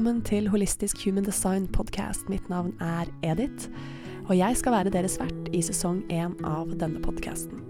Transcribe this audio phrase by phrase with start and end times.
[0.00, 2.22] velkommen til Holistisk Human Design Podcast.
[2.32, 3.68] Mitt navn er Edith,
[4.30, 7.60] og jeg skal være deres vert i sesong én av denne podkasten.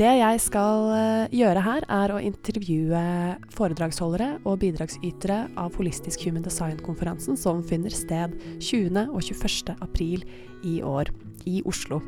[0.00, 3.04] Det jeg skal eh, gjøre her, er å intervjue
[3.52, 9.12] foredragsholdere og bidragsytere av Holistisk Human Design-konferansen som finner sted 20.
[9.12, 9.76] og 21.
[9.76, 10.24] april
[10.64, 11.12] i år
[11.44, 12.00] i Oslo.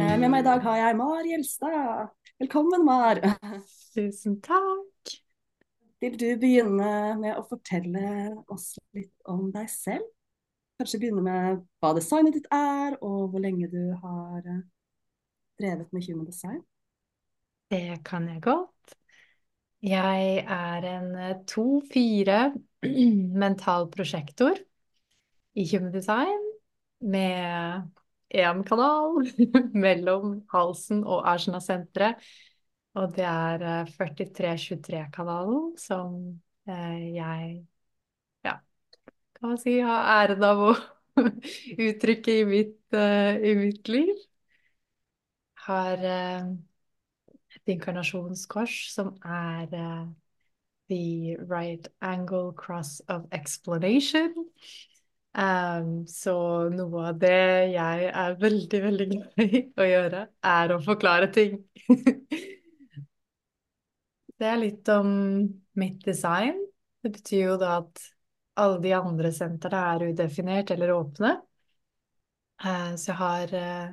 [0.00, 2.08] Eh, med meg i dag har jeg Mar Gjelstad.
[2.36, 3.16] Velkommen, Mar.
[3.94, 5.12] Tusen takk.
[6.04, 10.04] Vil du begynne med å fortelle oss litt om deg selv?
[10.76, 14.60] Kanskje begynne med hva designet ditt er, og hvor lenge du har eh,
[15.56, 16.60] drevet med human design?
[17.72, 18.96] Det kan jeg godt.
[19.80, 21.10] Jeg er en
[21.48, 22.40] 2-4
[23.46, 24.60] mental prosjektor
[25.56, 26.50] i human design
[27.00, 27.88] med
[28.36, 29.22] én kanal
[29.86, 32.20] mellom halsen og Ajna-senteret.
[32.96, 36.14] Og det er 4323-kanalen som
[36.68, 37.50] eh, jeg
[38.46, 38.54] ja,
[39.36, 40.70] kan man si har æren av å
[41.88, 44.14] uttrykke i mitt, uh, i mitt liv.
[45.66, 49.72] Har et inkarnasjonskors som er
[50.88, 54.46] The Right Angle Cross of Explanation.
[55.36, 56.32] Um, så
[56.72, 61.58] noe av det jeg er veldig, veldig glad i å gjøre, er å forklare ting.
[64.40, 65.10] det er litt om
[65.76, 66.56] mitt design.
[67.04, 68.06] Det betyr jo da at
[68.56, 71.36] alle de andre sentrene er udefinert eller åpne.
[72.64, 73.86] Uh, så jeg har uh,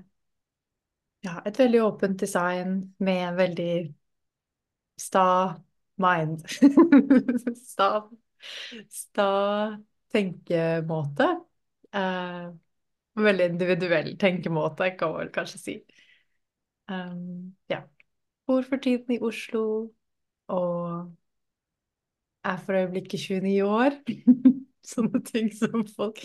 [1.27, 3.71] ja, et veldig åpent design med en veldig
[4.95, 5.27] sta
[5.99, 6.47] mind.
[7.73, 8.07] sta,
[8.87, 9.33] sta
[10.13, 11.27] tenkemåte.
[11.93, 12.45] Eh,
[13.15, 15.75] veldig individuell tenkemåte, kan man kanskje si.
[16.89, 17.83] Um, ja.
[18.47, 19.93] Bor for tiden i Oslo
[20.51, 21.13] og
[22.43, 23.95] er for øyeblikket 29 år.
[24.93, 26.19] Sånne ting som folk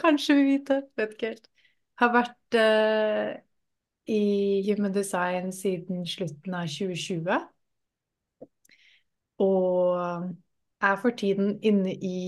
[0.00, 1.46] kanskje vil vite, vet ikke helt.
[2.00, 3.36] Har vært uh,
[4.10, 4.22] i
[4.66, 7.38] Human Design siden slutten av 2020.
[9.40, 10.00] Og
[10.80, 12.18] er for tiden inne i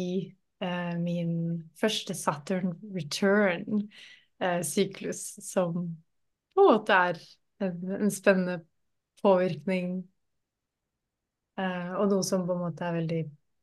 [0.62, 5.96] eh, min første Saturn return-syklus, eh, som
[6.52, 7.16] på en måte er
[7.62, 8.56] en, en spennende
[9.22, 9.86] påvirkning,
[11.58, 13.22] eh, og noe som på en måte er veldig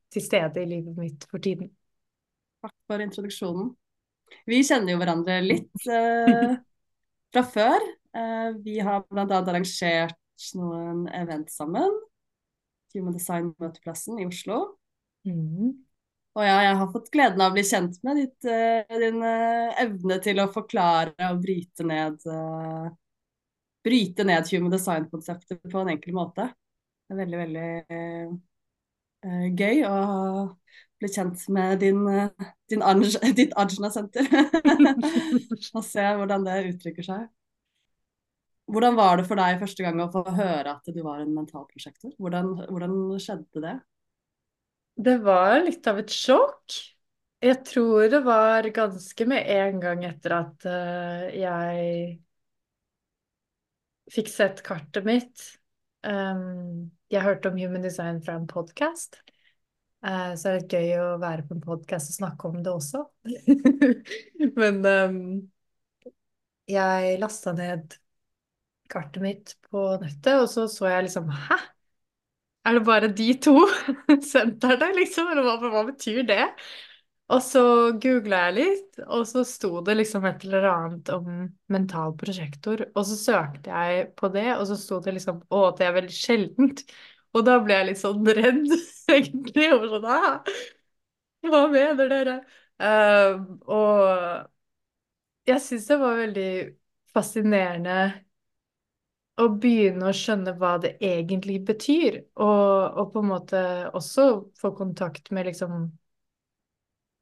[0.10, 1.70] til stede i livet mitt for tiden.
[2.64, 3.68] Takk for introduksjonen.
[4.50, 6.56] Vi kjenner jo hverandre litt eh,
[7.34, 7.80] fra før.
[8.18, 9.40] Eh, vi har bl.a.
[9.40, 10.18] arrangert
[10.58, 11.92] noen event sammen.
[12.96, 14.64] Human Design-møteplassen i Oslo.
[15.28, 15.76] Mm.
[16.40, 19.76] Og ja, jeg har fått gleden av å bli kjent med ditt, uh, din uh,
[19.82, 22.88] evne til å forklare og bryte ned uh,
[23.84, 26.50] Bryte ned human design-konseptet på en enkel måte.
[27.08, 27.70] Det er veldig, veldig
[29.56, 29.94] gøy å
[31.00, 32.02] bli kjent med din,
[32.70, 33.06] din Anj,
[33.40, 34.28] ditt Ajna-senter.
[35.80, 37.24] og se hvordan det uttrykker seg.
[38.68, 42.12] Hvordan var det for deg første gang å få høre at du var en mentalprosjektor?
[42.20, 43.78] Hvordan, hvordan skjedde det?
[45.00, 46.76] Det var litt av et sjokk.
[47.40, 52.18] Jeg tror det var ganske med en gang etter at uh, jeg
[54.12, 55.46] fikk sett kartet mitt.
[56.04, 59.22] Um, jeg hørte om Human Design fra en podkast.
[60.04, 63.06] Uh, så er det gøy å være på en podkast og snakke om det også.
[64.60, 65.24] Men um,
[66.68, 67.96] jeg lasta ned
[68.92, 71.64] kartet mitt på nettet, og så så jeg liksom Hæ?
[72.68, 73.56] Er det bare de to
[74.34, 75.30] sentrene, liksom?
[75.32, 76.44] Eller hva, hva betyr det?
[77.30, 77.62] Og så
[78.02, 81.28] googla jeg litt, og så sto det liksom et eller annet om
[81.70, 82.88] mental prosjektor.
[82.98, 86.16] Og så søkte jeg på det, og så sto det liksom Å, det er veldig
[86.18, 86.84] sjeldent.
[87.38, 88.74] Og da ble jeg litt sånn redd,
[89.16, 89.70] egentlig.
[89.76, 90.40] Og sånn ah,
[91.46, 92.40] Hva mener dere?
[92.80, 94.50] Uh, og
[95.50, 96.50] jeg syns det var veldig
[97.14, 97.96] fascinerende
[99.40, 103.62] å begynne å skjønne hva det egentlig betyr, og, og på en måte
[103.98, 104.28] også
[104.60, 105.82] få kontakt med liksom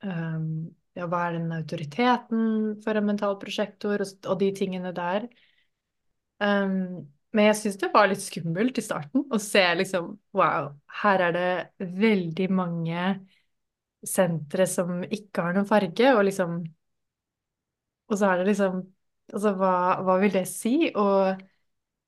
[0.03, 0.49] um,
[0.97, 2.39] Ja, hva er den autoriteten
[2.81, 5.27] for en mental prosjektor, og, og de tingene der.
[6.41, 10.71] Um, men jeg syns det var litt skummelt i starten å se liksom Wow,
[11.01, 13.07] her er det veldig mange
[14.07, 16.59] sentre som ikke har noen farge, og liksom
[18.09, 18.83] Og så er det liksom
[19.27, 19.71] Altså, hva,
[20.07, 20.69] hva vil det si?
[20.95, 21.41] Og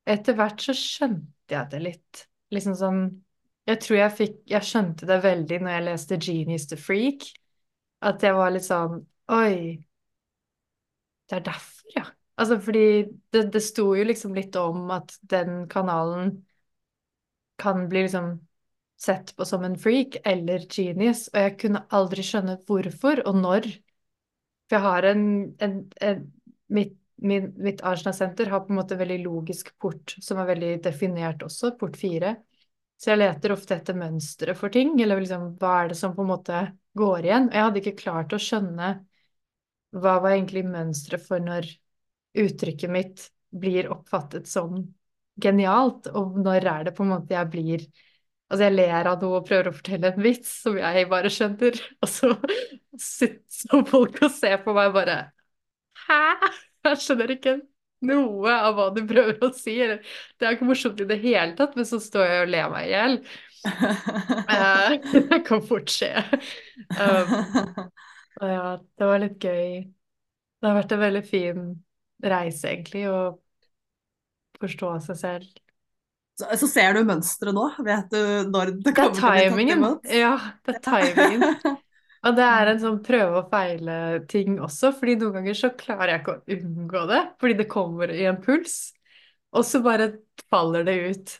[0.09, 2.23] etter hvert så skjønte jeg det litt.
[2.53, 3.01] Liksom sånn
[3.69, 7.29] Jeg tror jeg fikk Jeg skjønte det veldig når jeg leste 'Genius the Freak'.
[8.01, 9.85] At jeg var litt sånn Oi.
[11.29, 12.05] Det er derfor, ja.
[12.39, 12.85] Altså fordi
[13.33, 16.39] det, det sto jo liksom litt om at den kanalen
[17.59, 18.47] kan bli liksom
[18.99, 23.67] sett på som en freak eller genius, og jeg kunne aldri skjønne hvorfor og når.
[24.67, 25.23] For jeg har en,
[25.59, 26.25] en, en
[26.69, 31.43] Mitt, min, mitt Arsenal-senter har på en måte veldig logisk port, som er veldig definert
[31.45, 32.35] også, port fire.
[32.99, 36.25] Så jeg leter ofte etter mønstre for ting, eller liksom hva er det som på
[36.25, 36.63] en måte
[36.99, 37.47] går igjen.
[37.49, 38.89] Og jeg hadde ikke klart å skjønne
[39.95, 41.69] hva var egentlig mønsteret for når
[42.39, 44.83] uttrykket mitt blir oppfattet som
[45.41, 47.89] genialt, og når er det på en måte jeg blir
[48.49, 51.75] Altså, jeg ler av noe og prøver å fortelle en vits som jeg bare skjønner,
[52.01, 52.31] og så
[52.97, 55.19] sitter folk og ser på meg bare
[56.07, 56.49] Hæ?
[56.87, 57.59] Jeg skjønner ikke
[58.07, 59.75] noe av hva du prøver å si.
[59.79, 62.87] Det er ikke morsomt i det hele tatt, men så står jeg og ler meg
[62.87, 63.17] i hjel.
[63.67, 64.95] Eh,
[65.31, 66.13] det kan fort skje.
[66.95, 67.33] Um,
[68.39, 69.81] og ja, det var litt gøy.
[70.59, 71.65] Det har vært en veldig fin
[72.23, 73.19] reise, egentlig, å
[74.59, 75.59] forstå seg selv.
[76.39, 77.65] Så, så ser du mønsteret nå?
[77.83, 80.09] Vet du når det er kommer til å bli tatt imot?
[80.15, 80.33] Ja,
[80.67, 81.79] det er timingen.
[82.27, 86.21] Og det er en sånn prøve og feile-ting også, fordi noen ganger så klarer jeg
[86.23, 88.79] ikke å unngå det, fordi det kommer i en puls,
[89.55, 90.09] og så bare
[90.51, 91.35] faller det ut.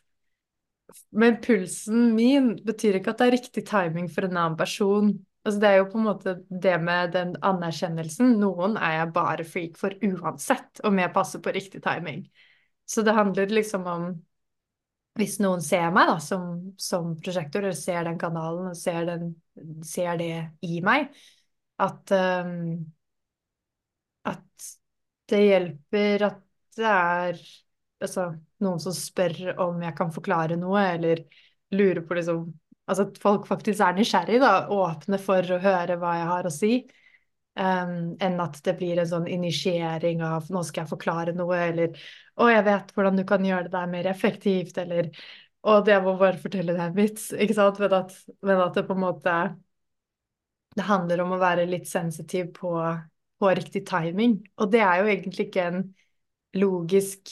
[1.12, 5.12] Men pulsen min betyr ikke at det er riktig timing for en annen person.
[5.44, 8.34] Altså det er jo på en måte det med den anerkjennelsen.
[8.42, 12.24] Noen er jeg bare freak for uansett om jeg passer på riktig timing.
[12.90, 14.10] Så det handler liksom om
[15.20, 19.34] hvis noen ser meg da, som, som prosjektor, eller ser den kanalen og ser, den,
[19.86, 20.34] ser det
[20.66, 21.10] i meg,
[21.80, 22.78] at, um,
[24.30, 24.70] at
[25.30, 26.40] det hjelper at
[26.80, 27.42] det er
[28.00, 28.30] altså,
[28.64, 31.26] noen som spør om jeg kan forklare noe, eller
[31.76, 32.50] lurer på liksom
[32.90, 36.52] Altså at folk faktisk er nysgjerrig, da, åpne for å høre hva jeg har å
[36.54, 36.70] si.
[37.60, 41.90] Um, enn at det blir en sånn initiering av 'nå skal jeg forklare noe', eller
[42.40, 46.14] 'å, jeg vet hvordan du kan gjøre det der mer effektivt', eller 'å, jeg må
[46.22, 47.82] bare fortelle deg en vits', ikke sant?
[47.84, 48.16] Men at,
[48.48, 49.36] men at det på en måte
[50.78, 52.72] Det handler om å være litt sensitiv på,
[53.42, 54.38] på riktig timing.
[54.62, 55.82] Og det er jo egentlig ikke en
[56.56, 57.32] logisk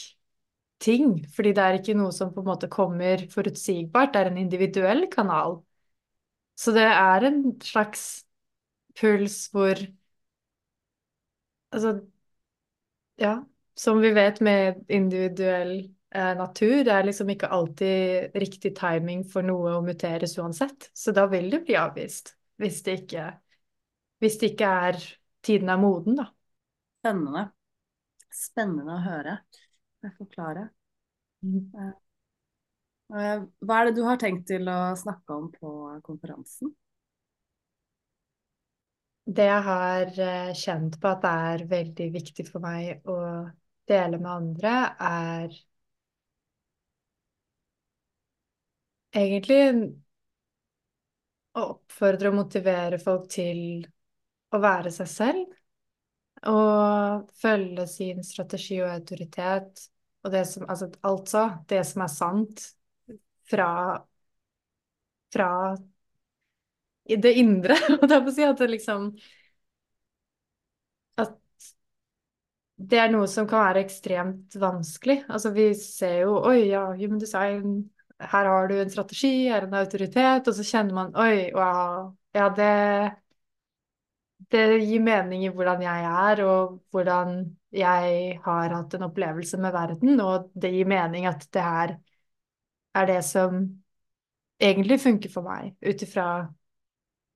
[0.83, 4.41] ting, fordi det er ikke noe som på en måte kommer forutsigbart, det er en
[4.41, 5.61] individuell kanal.
[6.57, 8.25] Så det er en slags
[8.97, 9.77] puls hvor
[11.71, 12.01] Altså,
[13.15, 15.79] ja, som vi vet med individuell
[16.15, 20.89] eh, natur, det er liksom ikke alltid riktig timing for noe å muteres uansett.
[20.93, 23.27] Så da vil det bli avvist hvis det ikke,
[24.23, 25.01] hvis det ikke er
[25.47, 26.25] Tiden er moden, da.
[26.99, 27.43] Spennende.
[28.35, 29.35] Spennende å høre.
[30.03, 30.65] Jeg forklarer.
[31.45, 31.69] Mm.
[33.13, 35.71] Eh, Hva er det du har tenkt til å snakke om på
[36.03, 36.73] konferansen?
[39.27, 43.17] Det jeg har eh, kjent på at det er veldig viktig for meg å
[43.87, 45.57] dele med andre, er
[49.15, 49.59] egentlig
[51.57, 53.61] å oppfordre og motivere folk til
[54.53, 55.55] å være seg selv.
[56.47, 59.87] Og følge sin strategi og autoritet.
[60.23, 60.91] Og det som, altså,
[61.67, 62.63] det som er sant
[63.49, 63.69] fra,
[65.33, 65.49] fra
[67.07, 67.77] i det indre.
[68.07, 69.11] Det er på å si at det liksom
[71.17, 71.37] At
[72.91, 75.21] det er noe som kan være ekstremt vanskelig.
[75.33, 77.77] Altså vi ser jo Oi, ja, human design,
[78.21, 82.11] her har du en strategi, her er en autoritet, og så kjenner man Oi, wow,
[82.37, 82.71] ja, det
[84.53, 87.31] det gir mening i hvordan jeg er, og hvordan
[87.75, 91.95] jeg har hatt en opplevelse med verden, og det gir mening at det her
[92.95, 93.59] er det som
[94.61, 96.27] egentlig funker for meg, ut ifra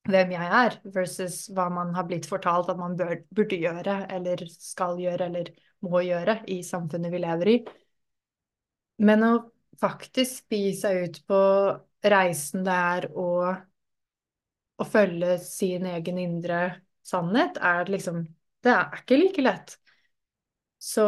[0.09, 4.41] hvem jeg er, versus hva man har blitt fortalt at man bør, burde gjøre, eller
[4.49, 5.51] skal gjøre, eller
[5.85, 7.57] må gjøre i samfunnet vi lever i.
[9.05, 9.33] Men å
[9.81, 11.41] faktisk bi seg ut på
[12.11, 13.27] reisen det er å,
[14.81, 16.61] følge sin egen indre
[17.05, 18.23] sannhet, er liksom
[18.61, 19.71] Det er ikke like lett.
[20.81, 21.05] Så,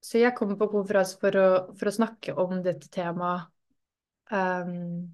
[0.00, 3.48] så jeg kommer på konferanse for å, for å snakke om dette temaet.
[4.32, 5.12] Um,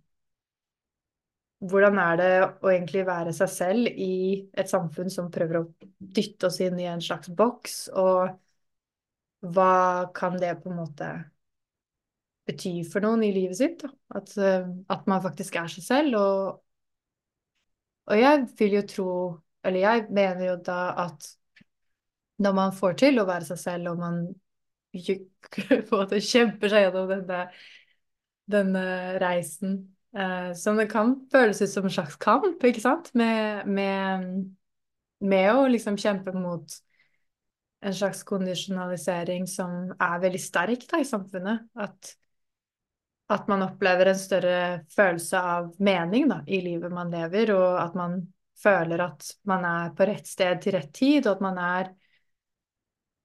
[1.65, 6.51] hvordan er det å egentlig være seg selv i et samfunn som prøver å dytte
[6.51, 8.37] oss inn i en slags boks, og
[9.55, 11.09] hva kan det på en måte
[12.47, 13.87] bety for noen i livet sitt?
[14.15, 16.61] At, eh, at man faktisk er seg selv, og,
[18.11, 19.11] og jeg vil jo tro,
[19.67, 21.33] eller jeg mener jo da at
[22.45, 24.23] når man får til å være seg selv, og man
[25.57, 27.45] på en måte kjemper seg gjennom denne,
[28.51, 28.89] denne
[29.21, 33.13] reisen eh, som det kan føles ut som en slags kamp, ikke sant?
[33.15, 34.27] Med, med,
[35.21, 36.79] med å liksom kjempe mot
[37.87, 41.69] en slags kondisjonalisering som er veldig sterk da, i samfunnet.
[41.79, 42.17] At
[43.27, 44.59] at man opplever en større
[44.95, 48.21] følelse av mening da, i livet man lever, og at man
[48.63, 51.95] føler at man er på rett sted til rett tid, og at man er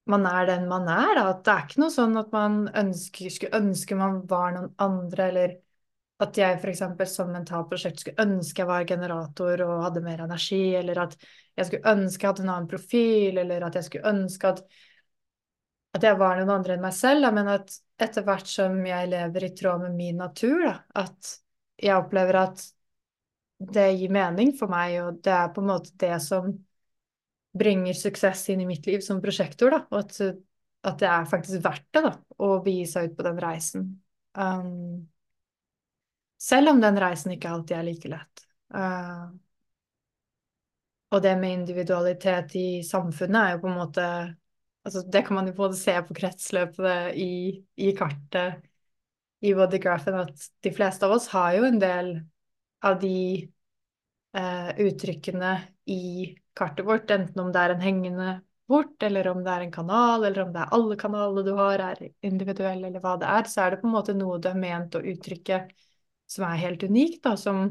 [0.09, 1.13] man er den man er.
[1.15, 1.27] Da.
[1.29, 5.27] At det er ikke noe sånn at man ønsker, skulle ønske man var noen andre,
[5.29, 5.53] eller
[6.21, 6.83] at jeg f.eks.
[7.09, 11.15] som mentalt prosjekt skulle ønske jeg var generator og hadde mer energi, eller at
[11.57, 14.61] jeg skulle ønske jeg hadde en annen profil, eller at jeg skulle ønske at,
[15.97, 19.47] at jeg var noen andre enn meg selv, men at etter hvert som jeg lever
[19.47, 21.33] i tråd med min natur, da, at
[21.81, 22.63] jeg opplever at
[23.71, 26.49] det gir mening for meg, og det er på en måte det som
[27.57, 30.21] bringer suksess inn i mitt liv som prosjektor, da, og at,
[30.87, 33.89] at det er faktisk verdt det, da, å begi seg ut på den reisen.
[34.37, 35.10] Um,
[36.41, 38.43] selv om den reisen ikke alltid er like lett.
[38.73, 39.29] Uh,
[41.11, 44.05] og det med individualitet i samfunnet er jo på en måte
[44.81, 48.63] altså Det kan man jo både se på kretsløpet i, i kartet
[49.45, 52.09] i bodygraphen, at de fleste av oss har jo en del
[52.85, 53.17] av de
[54.37, 55.51] uh, uttrykkene
[55.89, 56.01] i
[56.57, 58.33] kartet vårt, enten om det er en hengende
[58.69, 61.85] bort, eller om det er en kanal, eller om det er alle kanalene du har,
[61.91, 64.61] er individuelle, eller hva det er, så er det på en måte noe du er
[64.61, 65.63] ment å uttrykke
[66.31, 67.65] som er helt unikt, da, som,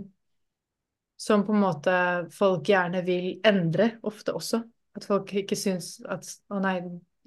[1.16, 1.94] som på en måte
[2.34, 4.62] folk gjerne vil endre ofte også.
[4.96, 6.76] At folk ikke syns at å nei,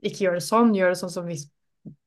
[0.04, 1.40] ikke gjør det sånn, gjør det sånn som vi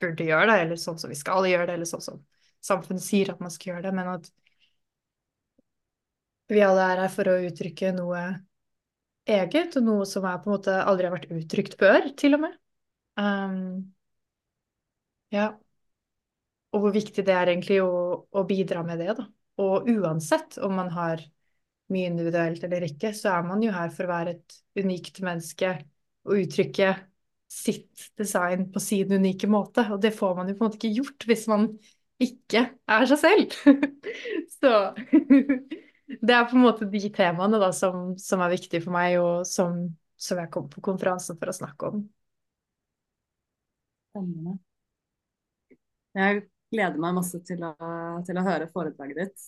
[0.00, 2.20] burde gjøre det, eller sånn som vi skal gjøre det, eller sånn som
[2.66, 4.30] samfunnet sier at man skal gjøre det, men at
[6.52, 8.22] vi alle er her for å uttrykke noe
[9.26, 12.44] eget, og noe som er på en måte aldri har vært uttrykt før, til og
[12.46, 12.58] med.
[13.18, 13.56] Um,
[15.34, 15.50] ja
[16.76, 17.90] og hvor viktig det er egentlig å,
[18.28, 19.24] å, bidra med det, da.
[19.64, 21.22] Og uansett om man har
[21.92, 25.70] mye individuelt eller ikke, så er man jo her for å være et unikt menneske
[26.26, 26.90] og uttrykke
[27.48, 29.86] sitt design på sin unike måte.
[29.94, 31.70] Og det får man jo på en måte ikke gjort hvis man
[32.22, 33.56] ikke er seg selv.
[34.58, 34.72] så
[36.26, 39.46] det er på en måte de temaene da som, som er viktige for meg, og
[39.48, 39.86] som,
[40.20, 42.04] som jeg kom på konferansen for å snakke om.
[44.10, 44.58] Spennende.
[46.16, 47.74] Jeg gleder meg masse til å,
[48.26, 49.46] til å høre foredraget ditt.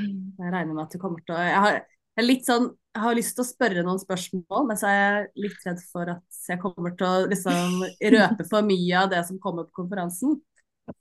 [0.00, 1.82] Jeg regner med at du kommer til å Jeg har,
[2.16, 5.28] jeg litt sånn, jeg har lyst til å spørre noen spørsmål, men så er jeg
[5.46, 7.84] litt redd for at jeg kommer til å liksom
[8.16, 10.40] røpe for mye av det som kommer på konferansen.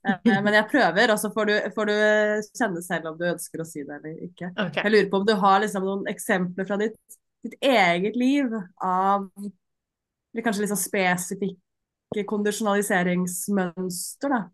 [0.08, 1.96] Eh, men jeg prøver, og så får du, får du,
[2.60, 4.52] kjenne selv om du ønsker å si det eller ikke.
[4.54, 4.86] Okay.
[4.86, 9.28] Jeg lurer på om du har liksom noen eksempler fra ditt, ditt eget liv av
[10.32, 14.46] eller kanskje liksom spesifikke kondisjonaliseringsmønster da,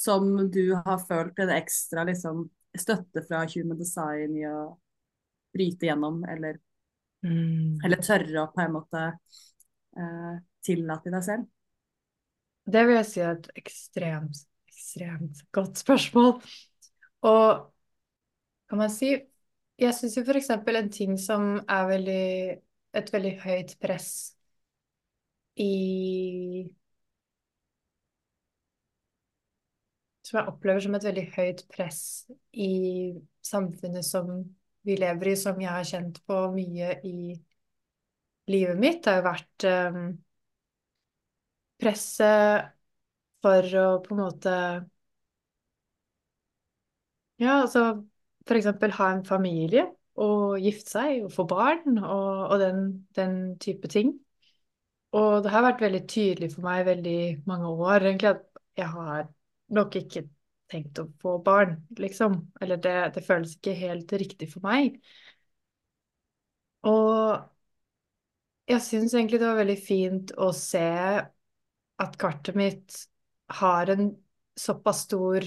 [0.00, 2.46] som du har følt en ekstra liksom,
[2.78, 4.60] støtte fra Human Design i å
[5.52, 6.60] bryte gjennom, eller,
[7.26, 7.80] mm.
[7.84, 11.50] eller tørre å på en måte eh, tillate deg selv?
[12.70, 16.34] Det vil jeg si er et ekstremt, ekstremt godt spørsmål.
[17.28, 17.66] Og
[18.70, 19.18] kan man si
[19.80, 20.50] Jeg syns jo f.eks.
[20.52, 22.24] en ting som er veldig
[23.00, 24.10] et veldig høyt press
[25.60, 26.68] i
[30.30, 32.02] som jeg opplever som et veldig høyt press
[32.54, 32.72] i
[33.42, 34.30] samfunnet som
[34.86, 37.34] vi lever i, som jeg har kjent på mye i
[38.50, 40.04] livet mitt, har jo vært um,
[41.82, 42.70] presset
[43.42, 44.54] for å på en måte
[47.40, 47.82] Ja, altså
[48.46, 49.86] for eksempel ha en familie
[50.20, 52.82] og gifte seg og få barn og, og den,
[53.16, 54.12] den, type ting.
[55.16, 58.44] Og det har vært veldig tydelig for meg veldig mange år egentlig at
[58.78, 59.24] jeg har
[59.74, 60.24] nok ikke
[60.70, 62.36] tenkt å få barn, liksom.
[62.62, 65.00] Eller det, det føles ikke helt riktig for meg.
[66.86, 67.40] Og
[68.70, 70.86] jeg syns egentlig det var veldig fint å se
[72.00, 73.00] at kartet mitt
[73.60, 74.12] har en
[74.56, 75.44] såpass stor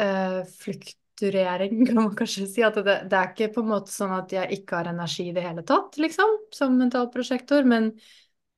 [0.00, 2.64] uh, flukturering, kan man kanskje si.
[2.66, 5.36] At det, det, er ikke på en måte sånn at jeg ikke har energi i
[5.36, 7.92] det hele tatt, liksom, som mentalprosjektor, men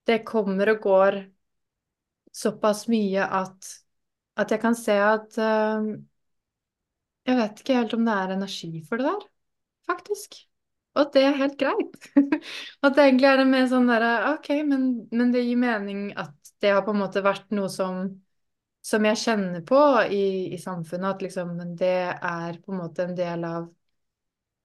[0.09, 1.21] det kommer og går
[2.33, 3.69] såpass mye at,
[4.41, 5.93] at jeg kan se at uh,
[7.29, 9.27] Jeg vet ikke helt om det er energi for det der,
[9.87, 10.41] faktisk.
[10.93, 12.09] Og at det er helt greit.
[12.85, 16.35] at det egentlig er det mer sånn derre OK, men, men, det gir mening at
[16.61, 18.09] det har på en måte vært noe som,
[18.85, 23.17] som jeg kjenner på i, i samfunnet, at liksom det er på en måte en
[23.17, 23.71] del av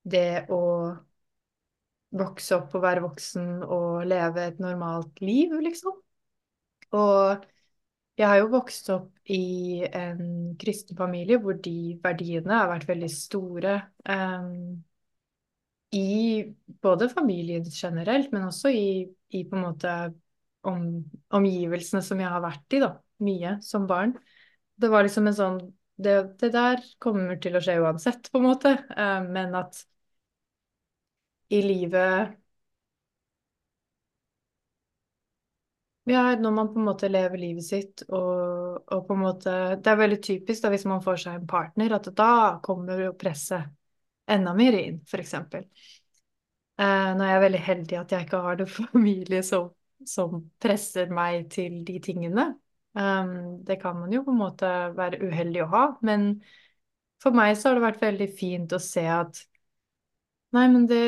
[0.07, 0.63] det å
[2.17, 5.95] vokse opp og være voksen og leve et normalt liv, liksom.
[6.95, 7.47] Og
[8.17, 13.09] jeg har jo vokst opp i en kristen familie hvor de verdiene har vært veldig
[13.13, 13.75] store
[14.09, 14.79] um,
[15.95, 16.43] i
[16.83, 18.87] både familien generelt, men også i,
[19.31, 19.93] i på en måte
[20.67, 20.87] om,
[21.37, 22.91] omgivelsene som jeg har vært i, da,
[23.23, 24.15] mye som barn.
[24.77, 25.61] Det var liksom en sånn
[25.97, 28.73] det, det der kommer til å skje uansett, på en måte.
[28.97, 29.79] Um, men at
[31.53, 32.35] i livet
[36.07, 39.91] Ja, når man på en måte lever livet sitt og, og, på en måte Det
[39.91, 42.29] er veldig typisk da hvis man får seg en partner, at da
[42.63, 43.73] kommer jo presset
[44.27, 45.65] enda mer inn, eksempel.
[46.79, 49.67] Eh, nå er jeg veldig heldig at jeg ikke har noen familie som,
[50.07, 52.47] som presser meg til de tingene.
[52.97, 56.29] Um, det kan man jo på en måte være uheldig å ha, men
[57.21, 59.43] for meg så har det vært veldig fint å se at
[60.55, 61.03] Nei, men det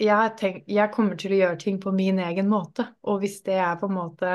[0.00, 2.86] jeg, tenk, jeg, kommer til å gjøre ting på min egen måte.
[3.08, 4.32] Og hvis det er på en måte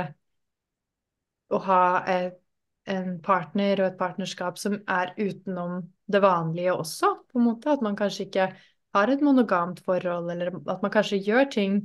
[1.51, 2.37] å ha et,
[2.89, 7.83] en partner og et partnerskap som er utenom det vanlige også, på en måte, at
[7.85, 8.47] man kanskje ikke
[8.95, 11.77] har et monogamt forhold, eller at man kanskje gjør ting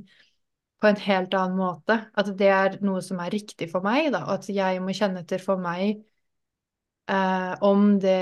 [0.81, 1.99] på en helt annen måte.
[2.17, 4.25] At det er noe som er riktig for meg, da.
[4.33, 6.01] At jeg må kjenne etter for meg
[7.09, 8.19] eh, om det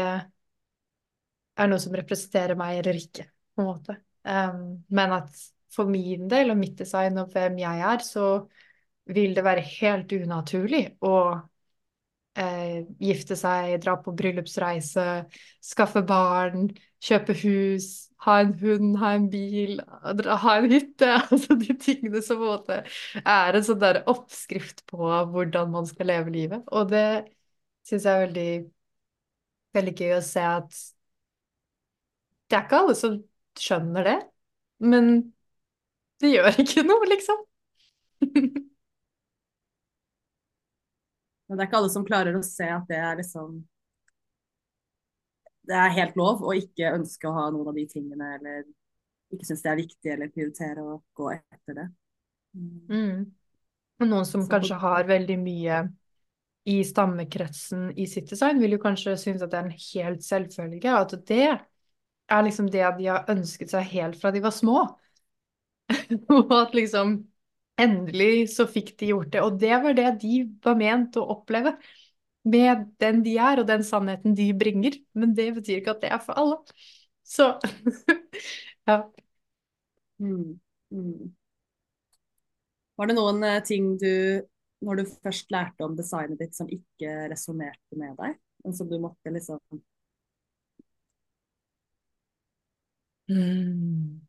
[1.55, 3.97] er noe som representerer meg eller ikke, på en måte.
[4.25, 5.41] Um, men at
[5.75, 8.29] for min del og mitt design og hvem jeg er, så
[9.05, 11.17] vil det være helt unaturlig å
[12.39, 15.05] eh, gifte seg, dra på bryllupsreise,
[15.63, 16.69] skaffe barn,
[17.05, 17.89] kjøpe hus,
[18.25, 21.11] ha en hund, ha en bil, ha en hytte.
[21.29, 22.79] Altså de tingene som på en måte
[23.21, 26.65] er en sånn der oppskrift på hvordan man skal leve livet.
[26.73, 27.05] Og det
[27.85, 28.49] syns jeg er veldig,
[29.77, 30.83] veldig gøy å se at
[32.49, 33.15] det er ikke alle som
[33.61, 34.15] skjønner det.
[34.83, 35.11] Men
[36.21, 37.43] det gjør ikke noe, liksom.
[41.45, 43.59] Men det er ikke alle som klarer å se at det er liksom
[45.65, 48.65] Det er helt lov å ikke ønske å ha noen av de tingene, eller
[49.33, 51.85] ikke synes det er viktig, eller prioritere å gå etter det.
[52.55, 53.23] Mm.
[53.99, 55.79] Og noen som Så, kanskje har veldig mye
[56.69, 60.93] i stammekretsen i sitt design, vil jo kanskje synes at det er en helt selvfølge,
[61.01, 61.49] at det
[62.31, 64.83] er liksom det de har ønsket seg helt fra de var små.
[66.33, 67.19] og at liksom
[67.81, 69.43] endelig så fikk de gjort det.
[69.43, 71.75] Og det var det de var ment å oppleve
[72.45, 74.97] med den de er, og den sannheten de bringer.
[75.17, 76.59] Men det betyr ikke at det er for alle.
[77.25, 77.55] Så
[78.89, 78.99] ja.
[80.19, 80.59] Mm.
[80.91, 81.35] Mm.
[82.95, 84.45] Var det noen uh, ting du,
[84.85, 88.37] når du først lærte om designet ditt, som ikke resonnerte med deg?
[88.63, 89.59] Men som du måtte liksom
[93.29, 94.19] mm.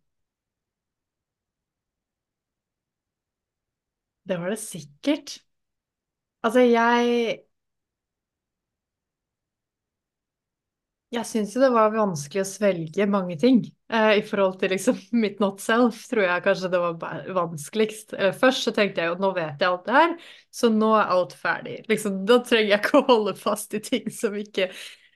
[4.24, 5.38] Det var det sikkert.
[6.42, 7.40] Altså, jeg
[11.14, 13.61] Jeg syns jo det var vanskelig å svelge mange ting.
[13.94, 16.96] Eh, I forhold til liksom mitt not self, tror jeg kanskje det var
[17.37, 18.16] vanskeligst.
[18.18, 20.16] Eller først så tenkte jeg jo nå vet jeg alt det her,
[20.61, 21.76] så nå er alt ferdig.
[21.90, 24.68] Liksom, da trenger jeg ikke å holde fast i ting som ikke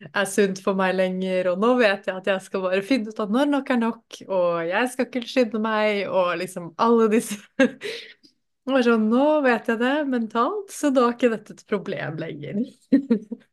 [0.08, 1.50] er sunt for meg lenger.
[1.52, 4.20] Og nå vet jeg at jeg skal bare finne ut at når nok er nok,
[4.28, 7.38] og jeg skal ikke skynde meg, og liksom alle disse
[8.70, 12.62] var sånn, nå vet jeg det mentalt, så da er ikke dette et problem lenger.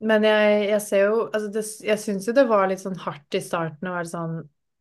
[0.00, 3.36] Men jeg, jeg, ser jo altså det, Jeg syns jo det var litt sånn hardt
[3.36, 4.38] i starten å være sånn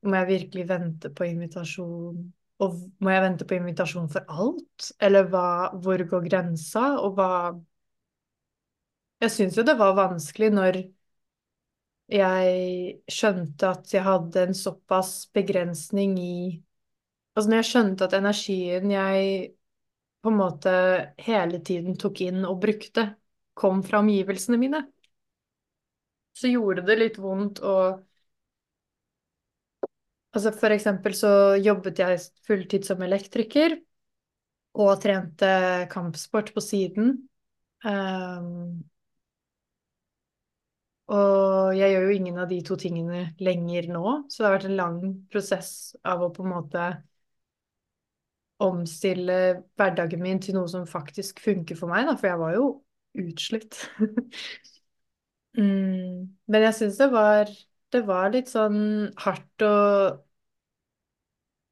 [0.07, 2.21] Må jeg virkelig vente på invitasjon?
[2.63, 4.87] Og må jeg vente på invitasjon for alt?
[5.03, 6.85] Eller hva, hvor går grensa?
[7.03, 7.31] Og hva
[9.23, 10.79] Jeg syns jo det var vanskelig når
[12.09, 12.53] jeg
[13.11, 16.33] skjønte at jeg hadde en såpass begrensning i
[17.37, 19.27] Altså når jeg skjønte at energien jeg
[20.19, 20.71] på en måte
[21.23, 23.05] hele tiden tok inn og brukte,
[23.55, 24.81] kom fra omgivelsene mine,
[26.35, 27.75] så gjorde det litt vondt å
[30.35, 33.79] Altså for eksempel så jobbet jeg fulltid som elektriker
[34.77, 35.49] og trente
[35.89, 37.15] kampsport på siden.
[37.81, 38.83] Um,
[41.09, 44.67] og jeg gjør jo ingen av de to tingene lenger nå, så det har vært
[44.69, 44.99] en lang
[45.33, 45.71] prosess
[46.05, 46.89] av å på en måte
[48.59, 49.39] omstille
[49.79, 52.69] hverdagen min til noe som faktisk funker for meg, da, for jeg var jo
[53.23, 53.79] utslitt.
[55.57, 56.29] mm.
[56.51, 57.09] Men jeg syns det
[57.89, 58.81] det var litt sånn
[59.23, 59.75] hardt å,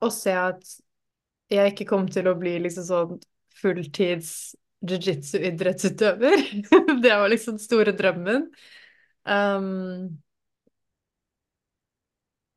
[0.01, 0.77] å se at
[1.53, 3.19] jeg ikke kom til å bli liksom sånn
[3.57, 4.55] fulltids
[4.87, 6.43] jiu-jitsu-idrettsutøver.
[7.03, 8.47] det var liksom den store drømmen.
[9.27, 10.23] Um,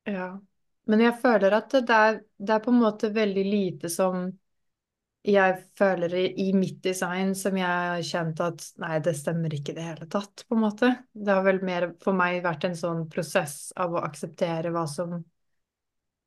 [0.04, 0.28] ja.
[0.90, 4.30] Men jeg føler at det er, det er på en måte veldig lite som
[5.26, 9.76] jeg føler i mitt design som jeg har kjent at nei, det stemmer ikke i
[9.76, 10.92] det hele tatt, på en måte.
[11.12, 15.18] Det har vel mer for meg vært en sånn prosess av å akseptere hva som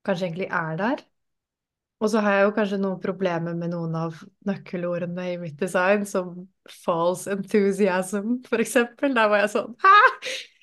[0.06, 1.03] kanskje egentlig er der.
[2.03, 6.01] Og så har jeg jo kanskje noen problemer med noen av nøkkelordene i mitt design,
[6.03, 6.33] som
[6.83, 9.13] false enthusiasm, for eksempel.
[9.15, 9.93] Der var jeg sånn Hæ?!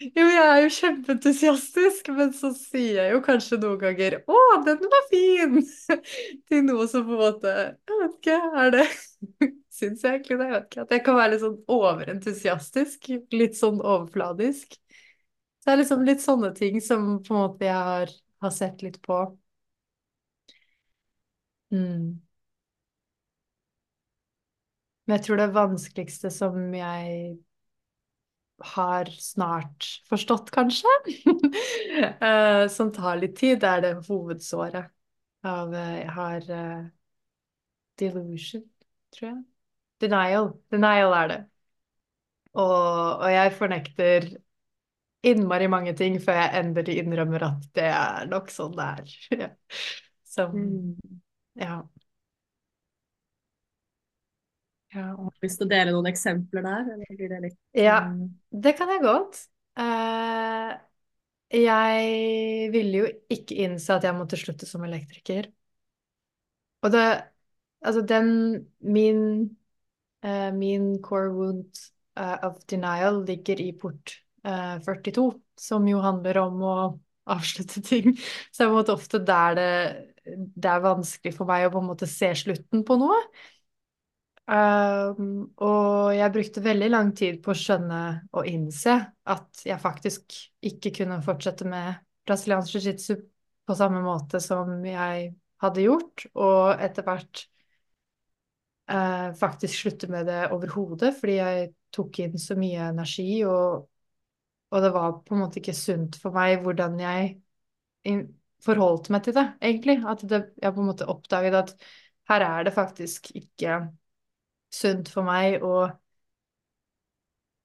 [0.01, 4.85] Jo, jeg er jo kjempeentusiastisk, men så sier jeg jo kanskje noen ganger 'Å, den
[4.93, 5.59] var fin!'
[6.49, 8.87] til noe som på en måte Jeg vet ikke, er det
[9.81, 10.47] Syns jeg egentlig det?
[10.47, 10.85] Jeg vet ikke.
[10.85, 13.13] At jeg kan være litt sånn overentusiastisk.
[13.33, 14.77] Litt sånn overfladisk.
[15.65, 18.13] Det er liksom litt sånne ting som på en måte jeg har,
[18.45, 19.23] har sett litt på.
[21.71, 22.21] Mm.
[25.05, 27.39] Men jeg tror det vanskeligste som jeg
[28.61, 30.89] har snart forstått, kanskje,
[32.21, 34.91] eh, som tar litt tid, er det hovedsåret
[35.49, 36.83] av eh, Jeg har uh,
[38.01, 38.67] delusion,
[39.17, 39.41] tror jeg.
[40.01, 40.53] Denial.
[40.73, 41.41] Denial er det.
[42.53, 44.29] Og, og jeg fornekter
[45.27, 49.51] innmari mange ting før jeg endelig innrømmer at det er nok sånn det er.
[50.35, 51.21] Som Mm.
[51.55, 51.89] Ja.
[54.95, 55.01] Ja.
[55.01, 58.25] Har du lyst til å dele noen eksempler der, eller blir det litt Ja, mm,
[58.65, 59.45] det kan jeg godt.
[59.79, 60.73] Eh,
[61.61, 65.51] jeg ville jo ikke innse at jeg måtte slutte som elektriker.
[66.83, 67.05] Og det
[67.83, 69.57] Altså, den Min
[70.23, 76.39] eh, Min core wound eh, of denial ligger i port uh, 42, som jo handler
[76.39, 76.75] om å
[77.31, 78.17] avslutte ting.
[78.53, 79.69] Så det er på en måte ofte der det,
[80.25, 83.19] det er vanskelig for meg å på en måte se slutten på noe.
[84.51, 88.01] Um, og jeg brukte veldig lang tid på å skjønne
[88.35, 88.97] og innse
[89.31, 90.35] at jeg faktisk
[90.67, 93.15] ikke kunne fortsette med brasiliansk jiu-jitsu
[93.71, 95.29] på samme måte som jeg
[95.63, 97.45] hadde gjort, og etter hvert
[98.91, 103.87] uh, faktisk slutte med det overhodet, fordi jeg tok inn så mye energi, og,
[104.71, 107.37] og det var på en måte ikke sunt for meg hvordan jeg
[108.65, 109.99] forholdt meg til det, egentlig.
[110.09, 111.75] At det, jeg på en måte oppdaget at
[112.31, 113.81] her er det faktisk ikke
[114.71, 115.89] sunt for meg å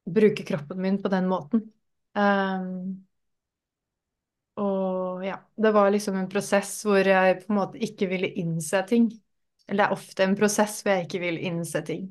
[0.05, 1.65] bruke kroppen min på den måten.
[2.13, 3.05] Um,
[4.55, 8.81] og ja, det var liksom en prosess hvor jeg på en måte ikke ville innse
[8.87, 9.09] ting.
[9.67, 12.07] Eller det er ofte en prosess hvor jeg ikke vil innse ting.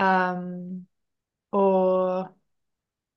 [0.00, 0.86] Um,
[1.52, 2.28] og,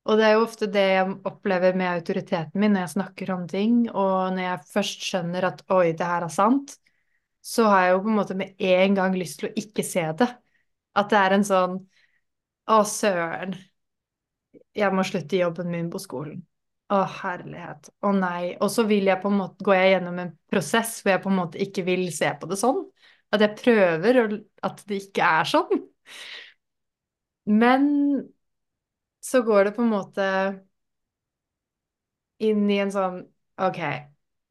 [0.04, 3.44] og det er jo ofte det jeg opplever med autoriteten min når jeg snakker om
[3.48, 6.76] ting, og når jeg først skjønner at oi, det her er sant,
[7.44, 10.04] så har jeg jo på en måte med en gang lyst til å ikke se
[10.20, 10.30] det.
[11.00, 11.78] At det er en sånn
[12.72, 13.58] Å, søren.
[14.72, 16.38] Jeg må slutte jobben min på skolen.
[16.94, 17.90] Å, herlighet.
[18.00, 18.54] Å nei.
[18.64, 21.32] Og så vil jeg på en måte, går jeg gjennom en prosess hvor jeg på
[21.32, 22.80] en måte ikke vil se på det sånn.
[23.36, 24.22] At jeg prøver
[24.64, 25.84] at det ikke er sånn.
[27.52, 27.92] Men
[29.24, 30.26] så går det på en måte
[32.44, 33.22] inn i en sånn
[33.64, 33.80] OK,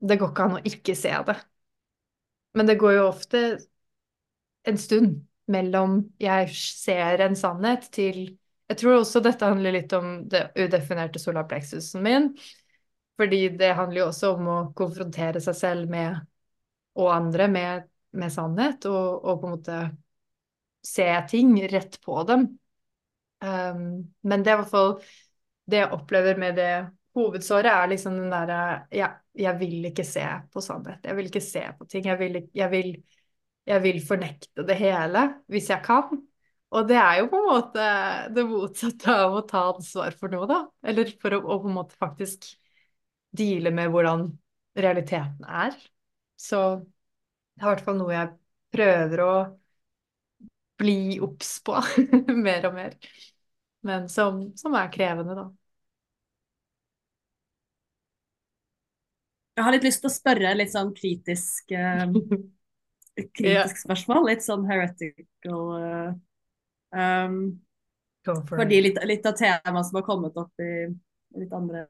[0.01, 1.37] det går ikke an å ikke se det.
[2.57, 3.43] Men det går jo ofte
[4.69, 8.23] en stund mellom jeg ser en sannhet til
[8.71, 12.31] Jeg tror også dette handler litt om det udefinerte solarpleksusen min.
[13.21, 16.17] Fordi det handler jo også om å konfrontere seg selv med,
[16.97, 17.85] og andre med,
[18.17, 19.81] med sannhet, og, og på en måte
[20.87, 22.47] se ting rett på dem.
[23.43, 23.85] Um,
[24.23, 24.93] men det er i hvert fall
[25.71, 26.73] det jeg opplever med det
[27.17, 31.03] hovedsåret, er liksom den derre ja, jeg vil ikke se på sannhet.
[31.07, 32.07] Jeg vil ikke se på ting.
[32.09, 32.93] Jeg vil, jeg vil,
[33.69, 36.23] jeg vil fornekte det hele hvis jeg kan.
[36.73, 37.87] Og det er jo på en måte
[38.33, 40.63] det motsatte av å ta ansvar for noe, da.
[40.89, 42.49] Eller for å, å på en måte faktisk
[43.37, 44.31] deale med hvordan
[44.81, 45.77] realiteten er.
[46.41, 48.33] Så det er i hvert fall noe jeg
[48.73, 49.35] prøver å
[50.81, 51.77] bli obs på
[52.47, 52.97] mer og mer.
[53.83, 55.49] Men som, som er krevende, da.
[59.53, 62.07] Jeg har litt lyst til å spørre litt sånn kritisk uh,
[63.37, 64.31] kritisk spørsmål.
[64.31, 66.15] Litt sånn heretical uh,
[66.97, 67.37] um,
[68.25, 70.73] for Fordi litt, litt av temaet som har kommet opp i
[71.43, 71.85] litt andre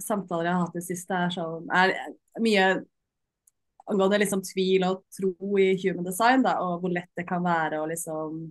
[0.00, 1.92] samtaler jeg har hatt i det siste, er sånn er
[2.40, 2.66] mye
[3.90, 7.82] angående liksom tvil og tro i human design, da, og hvor lett det kan være
[7.82, 8.44] å liksom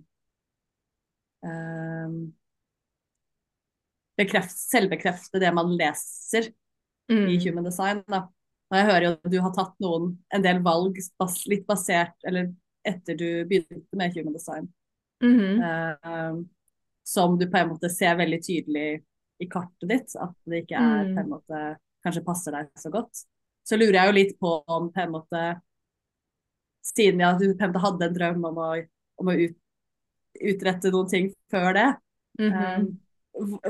[4.18, 6.50] bekreft, selvbekrefte det man leser
[7.10, 7.40] i Mm.
[7.44, 8.02] human design.
[8.08, 8.28] Da.
[8.70, 12.14] Og jeg hører jo at du har tatt noen, en del valg bas, litt basert,
[12.24, 12.52] eller
[12.86, 14.68] etter du begynte med human design,
[15.22, 15.62] Mhm.
[15.62, 16.44] eh,
[17.04, 19.02] som du på en måte ser veldig tydelig
[19.40, 21.14] i kartet ditt, at det ikke er Mm.
[21.14, 23.24] på en måte kanskje passer deg så godt.
[23.66, 25.62] Så lurer jeg jo litt på om på en måte
[26.84, 28.88] Siden jeg, du på en måte hadde en drøm om å,
[29.20, 29.56] om å ut,
[30.40, 31.90] utrette noen ting før det,
[32.40, 32.84] Mm -hmm.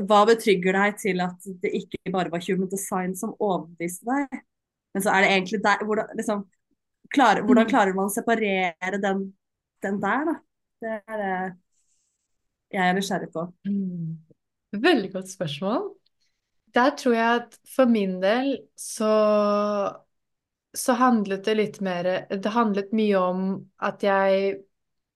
[0.07, 4.41] hva betrygger deg til at det ikke bare var human design som overbeviste deg?
[4.95, 6.45] Men så er det egentlig der hvordan, liksom,
[7.11, 7.71] klarer, hvordan Mm.
[7.71, 9.35] klarer man å separere den,
[9.83, 10.35] den der, da?
[10.81, 11.57] Det er det
[12.73, 13.53] jeg er nysgjerrig på.
[13.67, 14.19] Mm.
[14.73, 15.91] Veldig godt spørsmål.
[16.75, 19.13] Der tror jeg at for min del så,
[20.75, 24.63] så handlet det litt mer Det handlet mye om at jeg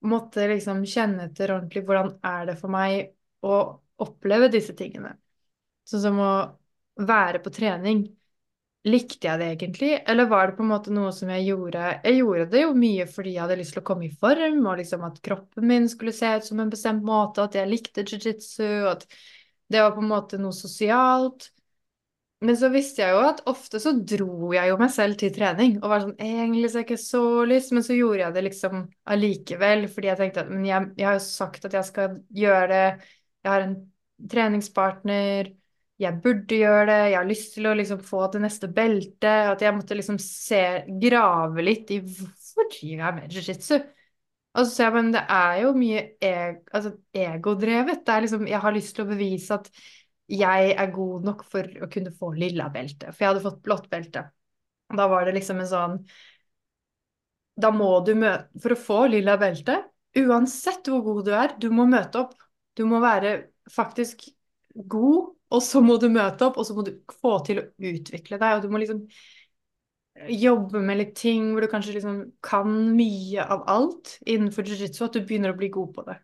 [0.09, 3.13] måtte liksom kjenne etter ordentlig hvordan er det for meg
[3.47, 3.57] å
[4.03, 5.15] oppleve disse tingene.
[5.87, 6.33] Sånn som å
[7.07, 8.07] være på trening.
[8.87, 12.19] Likte jeg det egentlig, eller var det på en måte noe som jeg gjorde Jeg
[12.21, 15.07] gjorde det jo mye fordi jeg hadde lyst til å komme i form, og liksom
[15.09, 19.03] at kroppen min skulle se ut som en bestemt måte, at jeg likte jiu-jitsu, at
[19.67, 21.49] det var på en måte noe sosialt.
[22.45, 25.79] Men så visste jeg jo at ofte så dro jeg jo meg selv til trening,
[25.81, 28.43] og var sånn Egentlig så har jeg ikke så lyst, men så gjorde jeg det
[28.45, 28.83] liksom
[29.15, 32.67] allikevel, fordi jeg tenkte at Men jeg, jeg har jo sagt at jeg skal gjøre
[32.75, 32.83] det,
[33.41, 33.79] jeg har en
[34.33, 35.55] treningspartner
[35.97, 39.53] jeg burde gjøre det, jeg har lyst til å liksom få det neste beltet.
[39.55, 40.63] At jeg måtte liksom se,
[41.01, 43.79] grave litt i hvorfor driver jeg med jiu-jitsu?
[44.57, 48.05] Og så ser jeg, men det er jo mye eg, altså egodrevet.
[48.05, 49.73] Det er liksom, jeg har lyst til å bevise at
[50.33, 53.13] jeg er god nok for å kunne få lilla belte.
[53.13, 54.25] For jeg hadde fått blått belte.
[54.97, 55.95] Da var det liksom en sånn
[57.59, 59.81] Da må du møte For å få lilla belte,
[60.17, 62.37] uansett hvor god du er, du må møte opp.
[62.77, 63.37] Du må være
[63.73, 64.27] faktisk
[64.77, 68.39] god, og så må du møte opp, og så må du få til å utvikle
[68.41, 69.03] deg, og du må liksom
[70.33, 75.17] jobbe med litt ting hvor du kanskje liksom kan mye av alt innenfor jiu-jitsu, at
[75.17, 76.17] du begynner å bli god på det.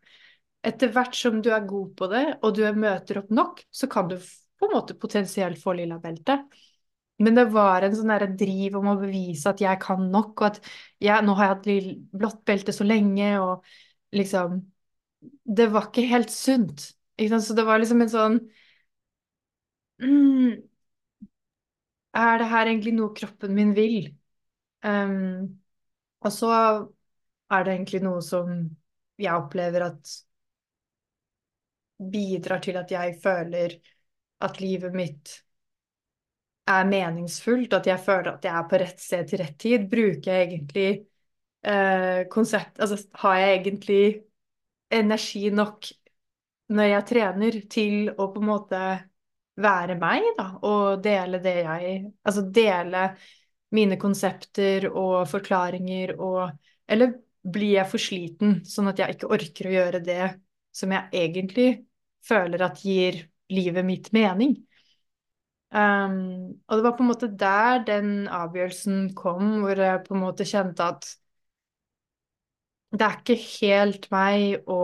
[0.63, 4.11] Etter hvert som du er god på det, og du møter opp nok, så kan
[4.11, 6.39] du på en måte potensielt få lilla belte.
[7.23, 10.61] Men det var en sånn driv om å bevise at jeg kan nok, og at
[11.03, 13.67] jeg, nå har jeg hatt blått belte så lenge, og
[14.17, 14.61] liksom
[15.45, 16.89] Det var ikke helt sunt.
[17.19, 17.39] Ikke?
[17.41, 18.39] Så det var liksom en sånn
[19.99, 20.63] mm,
[22.15, 24.11] Er det her egentlig noe kroppen min vil?
[24.83, 25.61] Um,
[26.23, 26.51] og så
[27.53, 28.53] er det egentlig noe som
[29.21, 30.13] jeg opplever at
[32.11, 33.79] bidrar til at jeg føler
[34.43, 35.37] at livet mitt
[36.71, 39.89] er meningsfullt, at jeg føler at jeg er på rett sted til rett tid.
[39.91, 40.89] Bruker jeg egentlig
[41.67, 44.03] eh, konsept Altså har jeg egentlig
[44.93, 45.91] energi nok
[46.73, 48.83] når jeg trener til å på en måte
[49.63, 53.03] være meg, da, og dele det jeg Altså dele
[53.77, 56.53] mine konsepter og forklaringer og
[56.89, 60.27] Eller blir jeg for sliten, sånn at jeg ikke orker å gjøre det
[60.73, 61.69] som jeg egentlig
[62.29, 64.57] føler at gir livet mitt mening?
[65.73, 70.21] Um, og det var på en måte der den avgjørelsen kom, hvor jeg på en
[70.21, 71.07] måte kjente at
[72.93, 74.81] det er ikke helt meg å,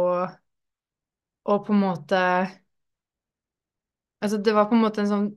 [1.48, 2.20] Og på en måte
[4.22, 5.28] Altså, det var på en måte en sånn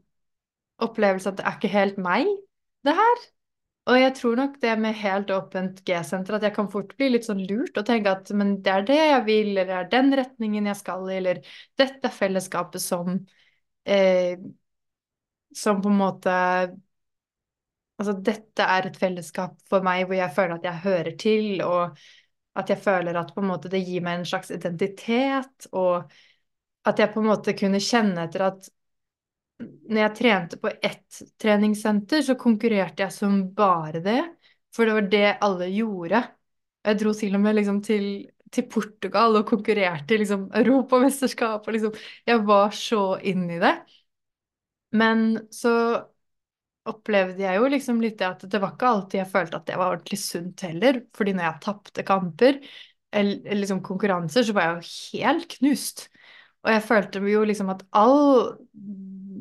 [0.82, 2.30] opplevelse at det er ikke helt meg,
[2.88, 3.20] det her.
[3.90, 7.26] Og jeg tror nok det med helt åpent G-senter, at jeg kan fort bli litt
[7.26, 10.14] sånn lurt og tenke at men det er det jeg vil, eller det er den
[10.22, 11.42] retningen jeg skal i, eller
[11.82, 13.16] dette er fellesskapet som
[13.90, 14.38] eh,
[15.56, 16.32] Som på en måte
[18.02, 22.00] Altså, dette er et fellesskap for meg hvor jeg føler at jeg hører til, og
[22.58, 26.10] at jeg føler at på en måte det gir meg en slags identitet, og
[26.90, 28.72] at jeg på en måte kunne kjenne etter at
[29.62, 34.22] når jeg trente på ett treningssenter, så konkurrerte jeg som bare det.
[34.76, 36.22] For det var det alle gjorde.
[36.88, 38.06] Jeg dro til og med liksom til,
[38.52, 41.68] til Portugal og konkurrerte i liksom europamesterskap.
[41.68, 41.98] Og liksom,
[42.28, 43.76] jeg var så inn i det.
[44.96, 45.74] Men så
[46.90, 49.78] opplevde jeg jo liksom litt det at det var ikke alltid jeg følte at det
[49.78, 51.04] var ordentlig sunt heller.
[51.18, 52.58] Fordi når jeg tapte kamper,
[53.12, 56.08] eller liksom konkurranser, så var jeg jo helt knust.
[56.62, 58.54] Og jeg følte jo liksom at all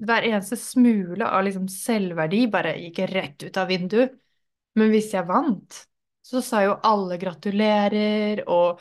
[0.00, 4.16] Hver eneste smule av liksom selvverdi bare gikk rett ut av vinduet.
[4.78, 5.76] Men hvis jeg vant,
[6.24, 8.80] så sa jo alle gratulerer, og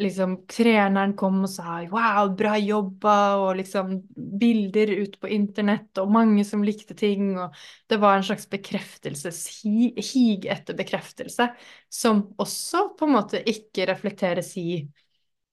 [0.00, 6.10] liksom treneren kom og sa 'wow, bra jobba', og liksom bilder ut på internett, og
[6.12, 7.54] mange som likte ting, og
[7.88, 11.48] det var en slags bekreftelseshig etter bekreftelse,
[11.88, 14.86] som også på en måte ikke reflekteres i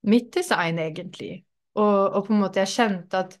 [0.02, 1.44] mitt design, egentlig.
[1.74, 3.38] Og, og på en måte jeg kjente at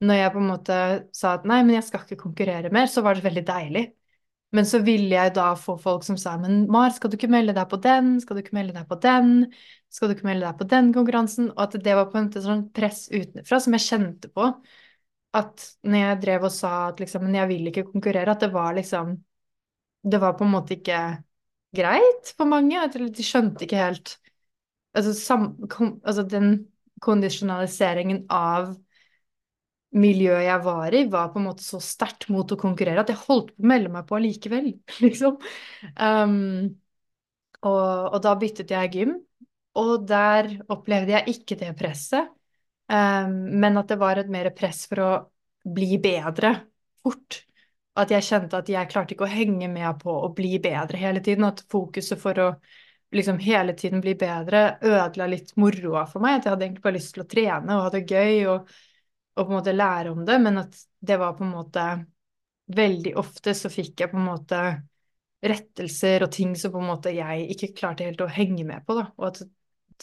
[0.00, 0.76] når jeg på en måte
[1.16, 3.84] sa at nei, men jeg skal ikke konkurrere mer, så var det veldig deilig.
[4.56, 7.54] Men så ville jeg da få folk som sa men Mar, skal du ikke melde
[7.54, 9.30] deg på den, skal du ikke melde deg på den,
[9.94, 11.52] skal du ikke melde deg på den konkurransen?
[11.54, 14.48] Og at det var på en måte sånn press utenfra som jeg kjente på.
[15.38, 18.50] At når jeg drev og sa at liksom, men jeg vil ikke konkurrere, at det
[18.54, 19.18] var liksom
[20.02, 20.98] Det var på en måte ikke
[21.76, 22.80] greit for mange.
[22.80, 24.16] At de skjønte ikke helt
[24.90, 26.66] Altså, sam, kom, altså den
[27.00, 28.72] kondisjonaliseringen av
[29.96, 33.18] miljøet jeg var i, var på en måte så sterkt mot å konkurrere at jeg
[33.24, 34.70] holdt på å melde meg på allikevel,
[35.04, 35.40] liksom.
[35.98, 36.70] Um,
[37.60, 39.10] Og, og da byttet jeg gym,
[39.80, 42.30] og der opplevde jeg ikke det presset,
[42.88, 45.10] um, men at det var et mer press for å
[45.68, 46.54] bli bedre
[47.04, 47.42] fort.
[48.00, 51.20] At jeg kjente at jeg klarte ikke å henge med på å bli bedre hele
[51.24, 51.44] tiden.
[51.44, 52.48] At fokuset for å
[53.12, 56.38] liksom hele tiden bli bedre ødela litt moroa for meg.
[56.38, 58.70] At jeg hadde egentlig bare lyst til å trene og ha det gøy og,
[59.36, 61.90] og på en måte lære om det, men at det var på en måte
[62.70, 64.58] Veldig ofte så fikk jeg på en måte
[65.42, 68.94] rettelser og ting som på en måte jeg ikke klarte helt å henge med på,
[68.94, 69.08] da.
[69.18, 69.40] Og at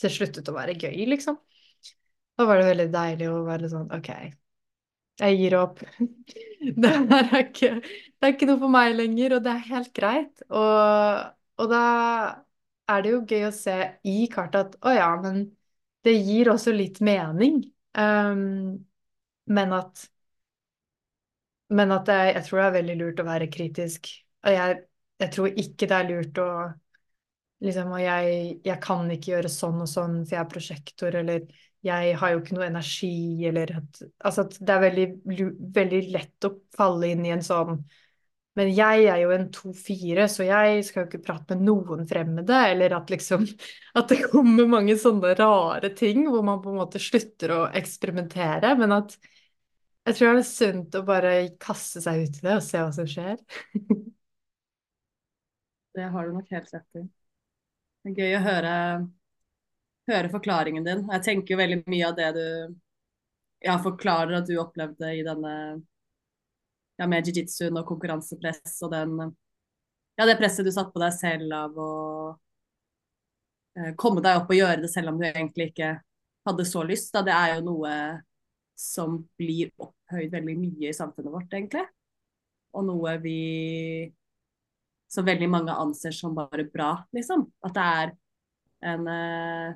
[0.01, 1.37] det sluttet å være gøy, liksom.
[2.35, 4.09] Da var det veldig deilig å være sånn OK,
[5.21, 5.81] jeg gir opp.
[6.57, 10.41] Det er ikke, det er ikke noe for meg lenger, og det er helt greit.
[10.49, 11.19] Og,
[11.61, 11.81] og da
[12.91, 13.75] er det jo gøy å se
[14.09, 15.43] i kartet at å ja, men
[16.03, 17.61] det gir også litt mening.
[17.93, 18.86] Um,
[19.47, 20.07] men at
[21.69, 24.07] Men at jeg, jeg tror det er veldig lurt å være kritisk.
[24.47, 24.75] Og jeg,
[25.19, 26.49] jeg tror ikke det er lurt å
[27.65, 28.33] liksom Og jeg,
[28.67, 31.47] jeg kan ikke gjøre sånn og sånn, for jeg er prosjektor, eller
[31.85, 33.09] jeg har jo ikke noe energi,
[33.49, 35.07] eller at Altså at det er veldig,
[35.75, 37.79] veldig lett å falle inn i en sånn
[38.57, 42.57] men jeg er jo en 2-4, så jeg skal jo ikke prate med noen fremmede.
[42.71, 43.43] Eller at liksom
[43.99, 48.73] At det kommer mange sånne rare ting hvor man på en måte slutter å eksperimentere.
[48.79, 49.13] Men at
[50.07, 52.91] jeg tror det er sunt å bare kaste seg ut i det og se hva
[52.95, 53.41] som skjer.
[55.97, 57.03] det har du nok helt rett i.
[58.05, 58.73] Det er gøy å høre,
[60.07, 61.03] høre forklaringen din.
[61.11, 62.47] Jeg tenker jo veldig mye av det du
[63.65, 65.53] ja, forklarer at du opplevde i denne
[66.97, 69.17] ja, med jiu-jitsuen og konkurransepress og den
[70.17, 71.91] ja, det presset du satte på deg selv av å
[73.77, 75.97] eh, komme deg opp og gjøre det selv om du egentlig ikke
[76.47, 77.93] hadde så lyst, da, det er jo noe
[78.77, 79.73] som blir
[80.07, 81.83] opphøyd veldig mye i samfunnet vårt, egentlig.
[82.73, 84.13] Og noe vi
[85.11, 87.45] som veldig mange anser som bare bra, liksom.
[87.63, 88.15] At det er
[88.93, 89.75] en eh,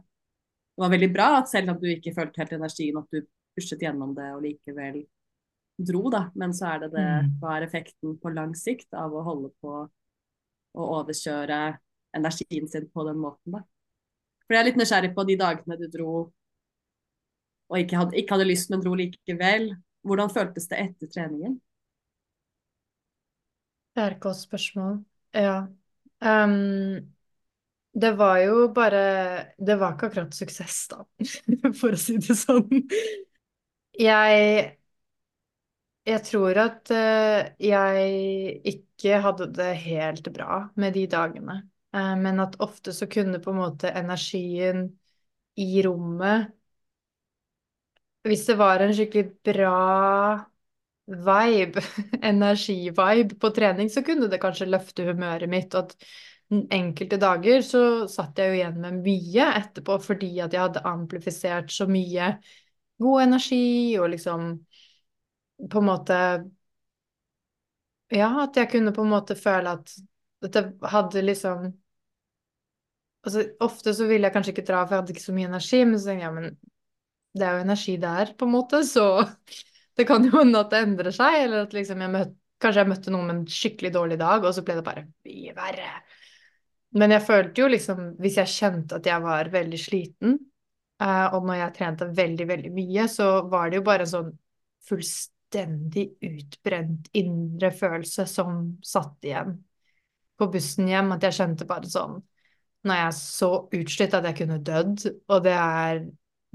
[0.72, 3.82] Det var veldig bra at selv om du ikke følte helt energien, at du pushet
[3.84, 5.04] gjennom det og likevel
[5.78, 6.30] dro, da.
[6.36, 7.40] Men så er det det Mm.
[7.42, 9.90] hva er effekten på lang sikt av å holde på
[10.74, 11.78] å overkjøre
[12.16, 13.62] energien sin på den måten, da.
[14.48, 16.32] For jeg er litt nysgjerrig på de dagene du dro
[17.72, 19.76] og ikke hadde, ikke hadde lyst, men dro likevel.
[20.08, 21.60] Hvordan føltes det etter treningen?
[23.96, 25.02] Det er et godt spørsmål.
[25.36, 25.66] Ja.
[26.22, 27.12] Um,
[27.94, 29.00] det var jo bare
[29.58, 31.04] Det var ikke akkurat suksess, da,
[31.80, 32.70] for å si det sånn.
[34.00, 34.78] Jeg
[36.08, 41.62] Jeg tror at uh, jeg ikke hadde det helt bra med de dagene.
[41.94, 44.88] Uh, men at ofte så kunne på en måte energien
[45.60, 46.50] i rommet
[48.28, 49.76] Hvis det var en skikkelig bra
[51.08, 51.82] vibe,
[52.22, 55.74] energivibe på trening, så kunne det kanskje løfte humøret mitt.
[55.76, 57.82] Og at enkelte dager så
[58.12, 62.34] satt jeg jo igjen med mye etterpå fordi at jeg hadde amplifisert så mye
[63.02, 63.62] god energi
[64.00, 64.50] og liksom
[65.72, 66.14] på en måte
[68.12, 69.94] Ja, at jeg kunne på en måte føle at
[70.44, 71.72] dette hadde liksom
[73.26, 75.80] Altså, ofte så ville jeg kanskje ikke dra, for jeg hadde ikke så mye energi,
[75.86, 76.48] men så tenkte jeg ja, men
[77.38, 79.24] det er jo energi der, på en måte, så
[79.98, 82.90] det kan jo hende at det endrer seg, eller at liksom jeg møtte Kanskje jeg
[82.92, 85.88] møtte noen med en skikkelig dårlig dag, og så ble det bare mye verre.
[86.94, 90.36] Men jeg følte jo liksom, hvis jeg kjente at jeg var veldig sliten,
[91.02, 94.30] eh, og når jeg trente veldig, veldig mye, så var det jo bare en sånn
[94.86, 99.58] fullstendig utbrent indre følelse som satt igjen
[100.38, 102.20] på bussen hjem, at jeg kjente bare sånn
[102.86, 106.06] Når jeg er så utslitt at jeg kunne dødd, og det er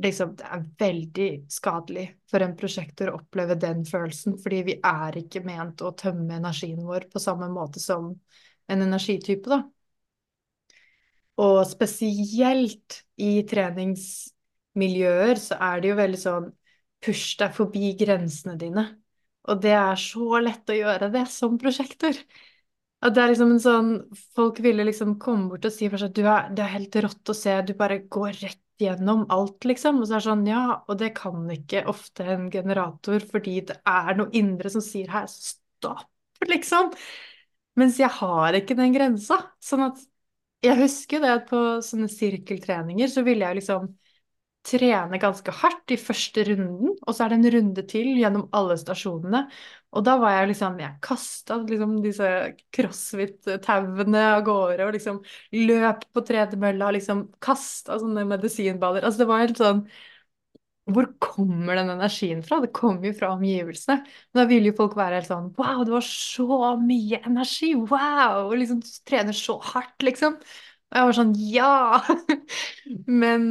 [0.03, 5.17] liksom Det er veldig skadelig for en prosjektor å oppleve den følelsen, fordi vi er
[5.23, 8.11] ikke ment å tømme energien vår på samme måte som
[8.69, 9.63] en energitype, da.
[11.41, 16.51] Og spesielt i treningsmiljøer så er det jo veldig sånn
[17.05, 18.87] push deg forbi grensene dine.
[19.47, 22.17] Og det er så lett å gjøre det som prosjektor.
[23.05, 23.91] At det er liksom en sånn
[24.35, 27.33] Folk ville liksom komme bort og si for seg du er, det er helt rått
[27.33, 30.01] å se, du bare går rett gjennom alt, liksom.
[30.01, 33.79] Og så er det sånn, ja, og det kan ikke ofte en generator, fordi det
[33.89, 36.09] er noe indre som sier her, stopp,
[36.47, 36.93] liksom.
[37.77, 39.41] Mens jeg har ikke den grensa.
[39.63, 40.01] Sånn at
[40.65, 43.91] jeg husker det at på sånne sirkeltreninger så ville jeg liksom
[44.67, 48.75] trene ganske hardt i første runden, og så er det en runde til gjennom alle
[48.81, 49.45] stasjonene.
[49.97, 52.27] Og da var jeg liksom Jeg kasta liksom disse
[52.77, 55.23] crossfit-tauene av gårde og liksom
[55.57, 59.07] løp på tredemølla og liksom kasta sånne medisinballer.
[59.07, 59.87] Altså det var helt sånn
[60.87, 62.61] hvor kommer den energien fra?
[62.63, 63.97] Det kommer jo fra omgivelsene.
[64.31, 67.73] Men da vil jo folk være helt sånn Wow, det var så mye energi!
[67.75, 68.45] Wow!
[68.53, 70.37] Og liksom du trener så hardt, liksom.
[70.39, 71.73] Og jeg var sånn ja!
[73.23, 73.49] Men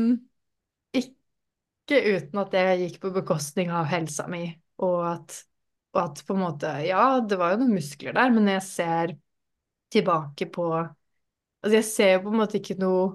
[0.95, 4.45] ikke uten at det gikk på bekostning av helsa mi,
[4.81, 5.41] og at,
[5.95, 9.15] og at på en måte Ja, det var jo noen muskler der, men jeg ser
[9.93, 13.05] tilbake på Altså, jeg ser jo på en måte ikke noe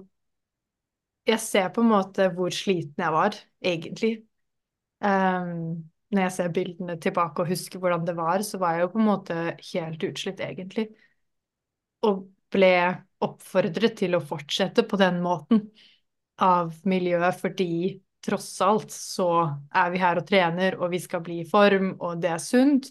[1.29, 4.15] Jeg ser på en måte hvor sliten jeg var, egentlig.
[5.05, 8.91] Um, når jeg ser bildene tilbake og husker hvordan det var, så var jeg jo
[8.95, 9.37] på en måte
[9.69, 10.87] helt utslitt, egentlig.
[12.09, 12.71] Og ble
[13.23, 15.67] oppfordret til å fortsette på den måten
[16.41, 17.69] av miljøet, fordi
[18.25, 19.27] tross alt så
[19.73, 22.89] er vi her og trener, og vi skal bli i form, og det er sunt.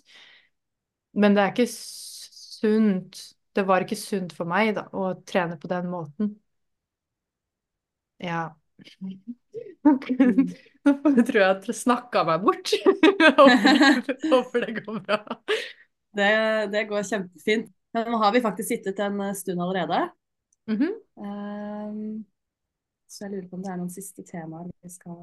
[1.18, 3.18] Men det er ikke sunt
[3.50, 6.28] Det var ikke sunt for meg, da, å trene på den måten.
[8.22, 8.52] Ja.
[9.82, 9.96] Nå
[11.26, 12.70] tror jeg at jeg snakka meg bort.
[14.32, 15.18] Håper det går bra.
[16.14, 16.30] Det,
[16.70, 17.72] det går kjempefint.
[17.90, 20.10] Men nå har vi faktisk sittet en stund allerede.
[20.70, 20.94] Mm -hmm.
[21.16, 22.24] um,
[23.10, 25.18] så jeg lurer på om det er noen siste temaer vi skal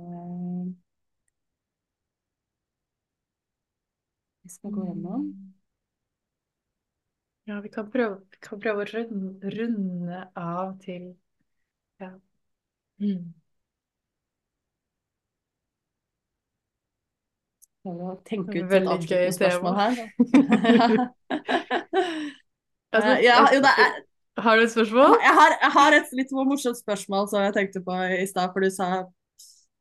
[4.48, 5.24] Vi skal gå gjennom.
[7.48, 11.10] Ja, vi kan prøve, vi kan prøve å runde, runde, av til
[12.00, 12.14] Ja.
[13.04, 13.34] Mm.
[17.84, 20.00] Prøve å tenke ut et avsluttende spørsmål her.
[22.96, 24.00] altså, ja, jo, det er
[24.44, 25.18] har du et spørsmål?
[25.24, 28.52] Jeg har, jeg har et litt morsomt spørsmål som jeg tenkte på i stad.
[28.54, 28.90] For du sa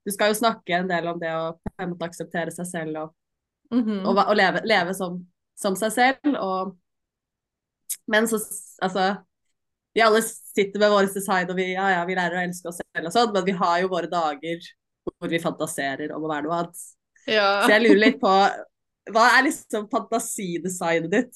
[0.07, 1.57] du skal jo snakke en del om det å
[1.91, 3.15] måte, akseptere seg selv og,
[3.75, 4.03] mm -hmm.
[4.07, 5.19] og, og leve, leve som,
[5.59, 6.37] som, seg selv.
[6.39, 6.77] Og,
[8.07, 8.39] men så
[8.83, 9.17] altså
[9.95, 12.83] Vi alle sitter med våre design og vi, ja, ja, vi lærer å elske oss
[12.83, 14.59] selv og sånn, men vi har jo våre dager
[15.07, 16.83] hvor vi fantaserer om å være noe annet.
[17.27, 17.65] Ja.
[17.65, 18.33] Så jeg lurer litt på
[19.15, 21.35] Hva er liksom fantasidesignet ditt?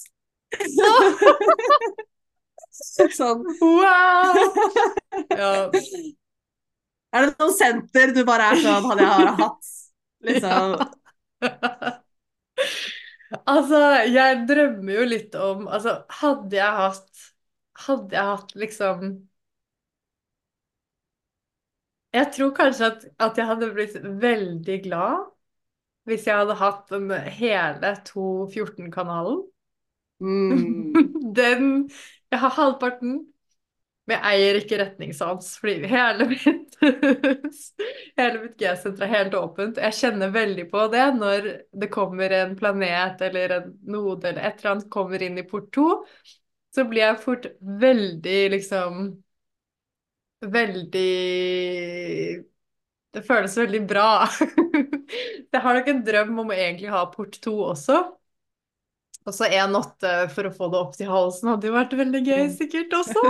[3.18, 3.44] Sånn.
[3.60, 4.40] Wow!
[5.30, 5.52] ja.
[7.10, 9.70] Er det noen senter du bare er sånn Hadde jeg hatt,
[10.28, 10.74] liksom?
[11.42, 11.88] Ja.
[13.56, 17.24] altså, jeg drømmer jo litt om Altså, hadde jeg hatt
[17.88, 19.10] Hadde jeg hatt liksom
[22.14, 25.26] Jeg tror kanskje at, at jeg hadde blitt veldig glad
[26.08, 29.44] hvis jeg hadde hatt den hele 2.14-kanalen.
[30.18, 30.94] Mm.
[31.36, 31.68] Den
[32.30, 33.14] Jeg har halvparten,
[34.08, 36.66] men jeg eier ikke retningssans, fordi hele mitt
[38.18, 39.78] Hele mitt G-senter er helt åpent.
[39.80, 41.48] Jeg kjenner veldig på det når
[41.82, 45.68] det kommer en planet eller en node eller et eller annet kommer inn i port
[45.76, 45.86] 2,
[46.74, 49.02] så blir jeg fort veldig liksom
[50.40, 51.00] Veldig
[53.14, 54.06] Det føles veldig bra.
[55.52, 57.98] jeg har nok en drøm om å egentlig ha port 2 også.
[59.28, 62.46] Og så 1,8 for å få det opp til halsen hadde jo vært veldig gøy
[62.54, 63.24] sikkert også.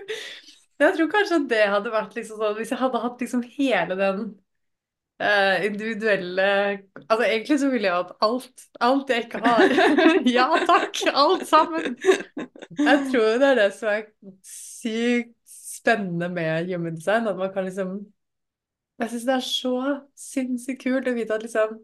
[0.82, 3.98] jeg tror kanskje at det hadde vært liksom sånn Hvis jeg hadde hatt liksom hele
[4.00, 4.24] den
[5.22, 6.48] uh, individuelle
[7.06, 8.66] Altså egentlig så ville jeg hatt alt.
[8.82, 9.78] Alt jeg ikke har.
[10.38, 11.04] ja takk!
[11.14, 11.94] Alt sammen.
[12.74, 14.04] Jeg tror det er det som er
[14.50, 15.34] sykt
[15.84, 17.28] spennende med human design.
[17.28, 18.06] At man kan liksom
[18.98, 19.76] Jeg syns det er så
[20.18, 21.78] sinnssykt kult å vite at liksom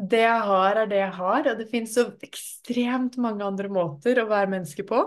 [0.00, 4.20] det jeg har, er det jeg har, og det finnes så ekstremt mange andre måter
[4.22, 5.02] å være menneske på.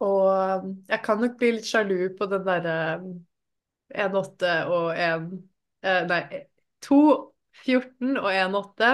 [0.00, 2.76] Og jeg kan nok bli litt sjalu på den derre
[3.90, 5.26] 1,8 og 1
[5.84, 6.20] eh, Nei,
[6.86, 8.90] 2,14 og 1,8.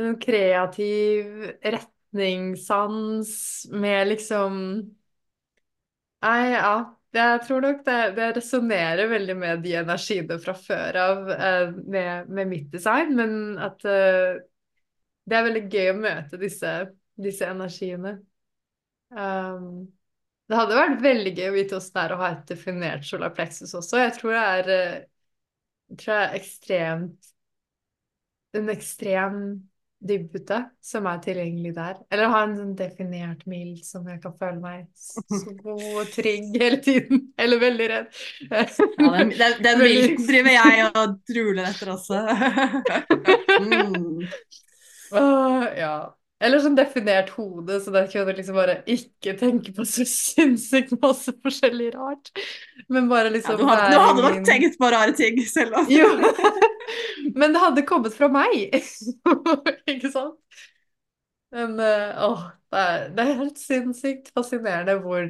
[0.00, 3.34] En kreativ retningssans
[3.70, 4.60] med liksom
[6.24, 6.93] Nei, ja.
[7.14, 12.30] Jeg tror nok det, det resonnerer veldig med de energiene fra før av eh, med,
[12.30, 14.40] med, mitt design, men at eh,
[15.24, 16.72] det er veldig gøy å møte disse,
[17.14, 18.16] disse energiene.
[19.14, 19.86] Um,
[20.50, 23.76] det hadde vært veldig gøy å vite åssen det er å ha et definert solarplexus
[23.78, 24.00] også.
[24.02, 24.98] Jeg tror det er, eh,
[25.92, 27.30] jeg tror det er ekstremt
[28.54, 29.38] En ekstrem
[30.04, 32.00] dybde som er tilgjengelig der.
[32.12, 37.28] Eller ha en sånn definert mild som jeg kan føle meg så trygg hele tiden.
[37.40, 38.10] Eller veldig redd.
[38.50, 42.20] Ja, den, den, den milden driver jeg og druler etter også.
[43.64, 44.20] mm.
[45.14, 45.96] uh, ja.
[46.44, 50.92] Eller sånn definert hode, så der kan du liksom bare ikke tenke på så sinnssykt
[51.00, 52.32] masse forskjellig rart.
[52.92, 55.88] Men bare liksom ja, Du hadde, du hadde nok tenkt på rare ting selv om.
[57.34, 58.74] Men det hadde kommet fra meg.
[59.92, 60.60] ikke sant?
[61.54, 62.44] Men uh, åh,
[62.74, 65.28] det er, det er helt sinnssykt fascinerende hvor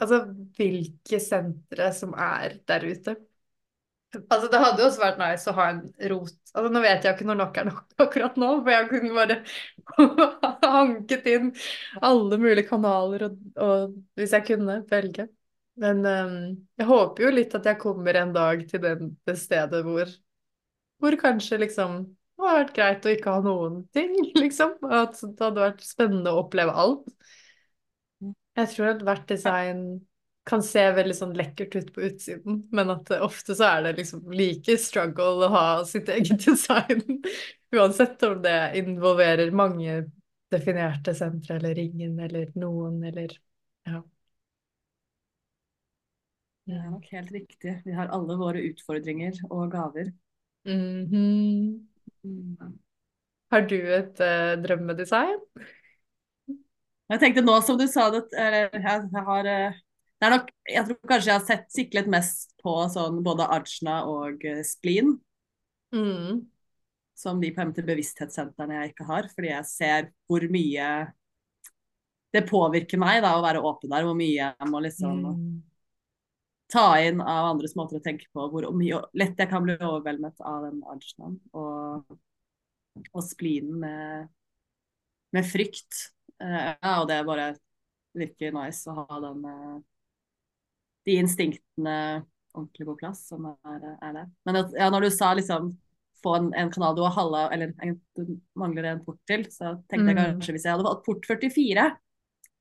[0.00, 0.22] Altså
[0.56, 3.12] hvilke sentre som er der ute.
[4.16, 6.32] Altså, det hadde jo også vært nice å ha en rot.
[6.54, 9.36] Altså, nå vet jeg ikke når nok er nok akkurat nå, for jeg kunne bare
[10.78, 11.52] hanket inn
[12.00, 15.28] alle mulige kanaler og, og hvis jeg kunne velge.
[15.80, 16.34] Men um,
[16.80, 20.10] jeg håper jo litt at jeg kommer en dag til det stedet hvor,
[21.00, 22.02] hvor kanskje liksom
[22.40, 24.76] det hadde vært greit å ikke ha noen ting, liksom.
[24.88, 27.10] At det hadde vært spennende å oppleve alt.
[28.56, 29.82] Jeg tror at hvert design
[30.48, 34.24] kan se veldig sånn lekkert ut på utsiden, men at ofte så er det liksom
[34.34, 37.20] like struggle å ha sitt eget design.
[37.76, 40.00] Uansett om det involverer mange
[40.50, 43.36] definerte sentre eller ingen eller noen eller
[43.86, 44.00] ja.
[46.70, 47.76] Det er nok helt riktig.
[47.84, 50.10] Vi har alle våre utfordringer og gaver.
[50.68, 51.86] Mhm.
[53.50, 55.38] Har du et uh, drømmedesign?
[57.10, 59.78] Jeg tenkte nå som du sa det, eller jeg, jeg har eh,
[60.20, 64.02] det er nok, Jeg tror kanskje jeg har sett siklet mest på sånn både Ajna
[64.06, 65.16] og uh, Spleen.
[65.96, 66.44] Mm.
[67.18, 69.30] Som de på måte bevissthetssentrene jeg ikke har.
[69.32, 70.90] Fordi jeg ser hvor mye
[72.30, 74.06] det påvirker meg da å være åpen der.
[74.06, 75.50] Hvor mye jeg må liksom Mm.
[76.70, 78.46] Ta inn av andres måter å tenke på.
[78.52, 81.38] Hvor mye lett jeg kan bli overveldet av den Ajnaen.
[81.56, 82.18] Og,
[83.10, 84.30] og splinen med,
[85.36, 86.06] med frykt.
[86.40, 87.50] Uh, ja, og det er bare
[88.16, 89.78] virker nice å ha den eh,
[91.06, 91.94] de instinktene
[92.50, 94.24] ordentlig på plass som er, er det.
[94.48, 95.72] Men at, ja, når du sa liksom
[96.20, 99.76] få en, en kanal du har halve, eller en, du mangler en port til, så
[99.88, 100.24] tenkte jeg Mm.
[100.34, 101.86] kanskje hvis jeg hadde fått port 44,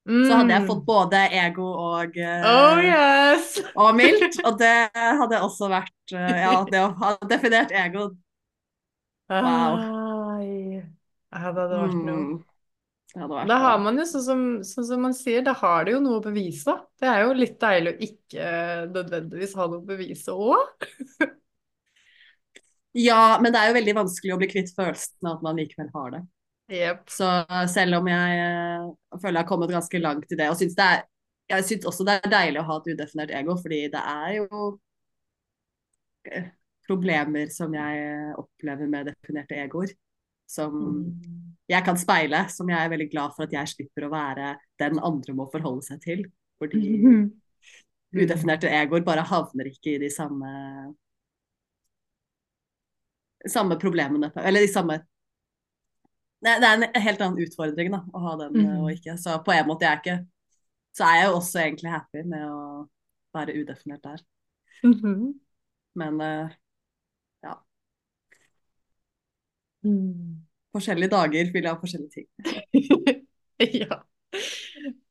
[0.07, 3.59] så hadde jeg fått både ego og, eh, Oh yes!
[3.79, 4.39] og mildt.
[4.47, 8.09] Og det hadde også vært eh, Ja, det å ha definert ego
[9.29, 10.79] Ai.
[11.29, 12.39] Ja, det hadde vært noe.
[13.13, 15.93] mm, vært Da har man jo sånn som, sånn som man sier, da har det
[15.93, 16.73] jo noe å bevise.
[16.97, 18.49] Det er jo litt deilig å ikke
[18.95, 20.89] nødvendigvis ha noe å bevise òg.
[22.97, 25.91] Ja, men det er jo veldig vanskelig å bli kvitt følelsen av at man likevel
[25.93, 26.21] har det.
[26.69, 27.09] Jepp.
[27.09, 27.27] Så
[27.73, 30.85] selv om jeg eh, føler jeg har kommet ganske langt i det, og syns det
[30.85, 31.07] er
[31.49, 34.65] Jeg syns også det er deilig å ha et udefinert ego, fordi det er jo
[36.29, 36.51] eh,
[36.85, 39.95] problemer som jeg eh, opplever med definerte egoer.
[40.49, 41.55] Som Mm.
[41.69, 44.97] jeg kan speile, som jeg er veldig glad for at jeg slipper å være den
[44.99, 46.23] andre må forholde seg til.
[46.61, 46.81] Fordi
[48.21, 50.49] udefinerte egoer bare havner ikke i de samme
[53.47, 54.99] samme problemene, eller de samme
[56.39, 58.67] det, det er en helt annen utfordring da, å ha den mm.
[58.79, 59.17] og ikke.
[59.19, 60.17] Så på en måte jeg er ikke
[60.95, 62.61] Så er jeg jo også egentlig happy med å
[63.35, 64.23] være udefinert der.
[64.83, 65.33] Mhm.
[65.99, 66.21] Men
[67.43, 67.53] ja.
[69.83, 70.45] Mm.
[70.75, 73.25] forskjellige dager vil jeg ha forskjellige ting.
[73.59, 73.97] Ja.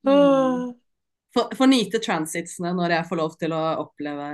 [0.08, 4.28] Få få nyte transitsene når jeg får lov til å oppleve,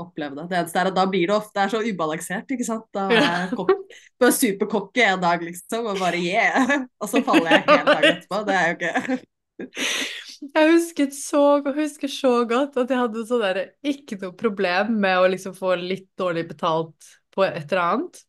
[0.00, 0.46] oppleve det.
[0.50, 2.86] Det eneste er at da blir det ofte det er så ubalansert, ikke sant.
[2.94, 6.72] Da er jeg kokk- en dag, liksom, og bare yeah.
[7.02, 8.42] Og så faller jeg helt dagen etterpå.
[8.48, 9.20] Det er jo ikke
[10.56, 11.42] Jeg husket så,
[11.76, 15.76] husker så godt at jeg hadde sånn der, ikke noe problem med å liksom få
[15.78, 18.22] litt dårlig betalt på et eller annet.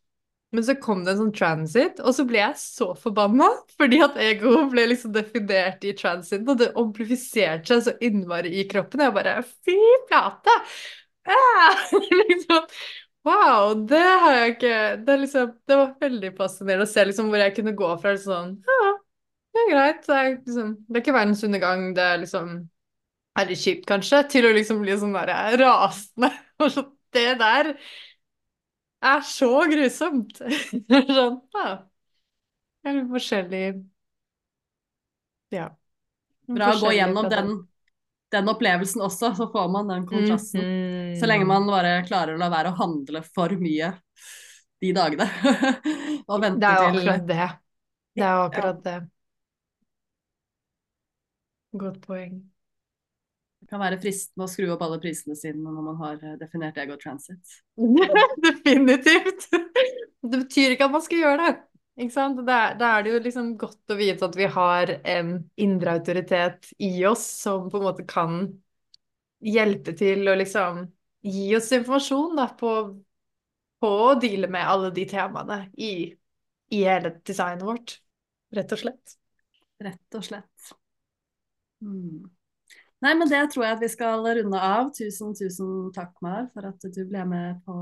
[0.54, 4.20] Men så kom det en sånn transit, og så ble jeg så forbanna, fordi at
[4.22, 9.02] ego ble liksom definert i transiten, og det amplifiserte seg så innmari i kroppen.
[9.02, 9.80] Jeg bare Fy
[10.12, 10.60] flate!
[11.26, 11.78] Ah!
[12.30, 12.66] liksom,
[13.26, 14.74] wow, det har jeg ikke
[15.08, 18.58] Det, liksom, det var veldig fascinerende å se liksom hvor jeg kunne gå fra sånn
[18.68, 18.92] Ja,
[19.54, 20.06] det er greit.
[20.08, 21.90] Det er, liksom, det er ikke verdens undergang.
[21.98, 22.54] Det er liksom
[23.40, 26.30] er litt kjipt, kanskje, til å liksom bli sånn der rasende.
[26.64, 27.74] Og så det der
[29.02, 30.40] er så grusomt.
[30.90, 31.74] Det sånn, ja.
[32.84, 33.64] Det er litt forskjellig
[35.54, 35.70] Ja.
[36.50, 37.52] bra å gå gjennom den,
[38.34, 40.62] den opplevelsen også, så får man den kontrasten.
[40.64, 41.18] Mhm.
[41.20, 43.94] Så lenge man bare klarer å la være å handle for mye
[44.84, 45.28] de dagene.
[46.30, 47.50] og vente Det er jo til akkurat det.
[48.14, 48.98] Det er jo akkurat det.
[51.84, 52.42] Godt poeng.
[53.64, 56.78] Det kan være fristende å skru opp alle prisene sine når man har eh, definert
[56.84, 57.62] ego transit.
[58.44, 59.48] Definitivt.
[59.54, 61.54] Det betyr ikke at man skal gjøre det.
[61.94, 62.40] Ikke sant?
[62.48, 67.06] Da er, det jo liksom godt å vite at vi har en indre autoritet i
[67.06, 68.48] oss som på en måte kan
[69.44, 70.88] hjelpe til å liksom
[71.24, 72.72] gi oss informasjon da, på,
[73.84, 75.94] på å deale med alle de temaene i,
[76.74, 78.00] i hele designet vårt,
[78.58, 79.18] rett og slett.
[79.84, 80.74] Rett og slett.
[81.84, 82.24] Mm.
[83.04, 84.90] Nei, men det tror jeg at vi skal runde av.
[84.96, 87.76] Tusen, tusen takk, Mar, for at du ble med på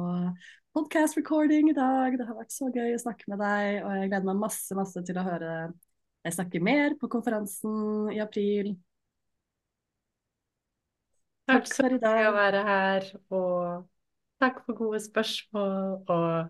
[0.75, 2.17] podcast recording i dag.
[2.17, 5.03] Det har vært så gøy å snakke med deg, og jeg gleder meg masse, masse
[5.07, 5.55] til å høre
[6.21, 8.75] deg snakke mer på konferansen i april.
[11.49, 13.89] Takk for i mye å være her, og
[14.41, 16.49] Takk for gode spørsmål og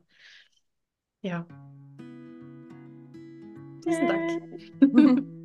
[1.24, 1.44] ja.
[3.84, 5.32] Tusen takk.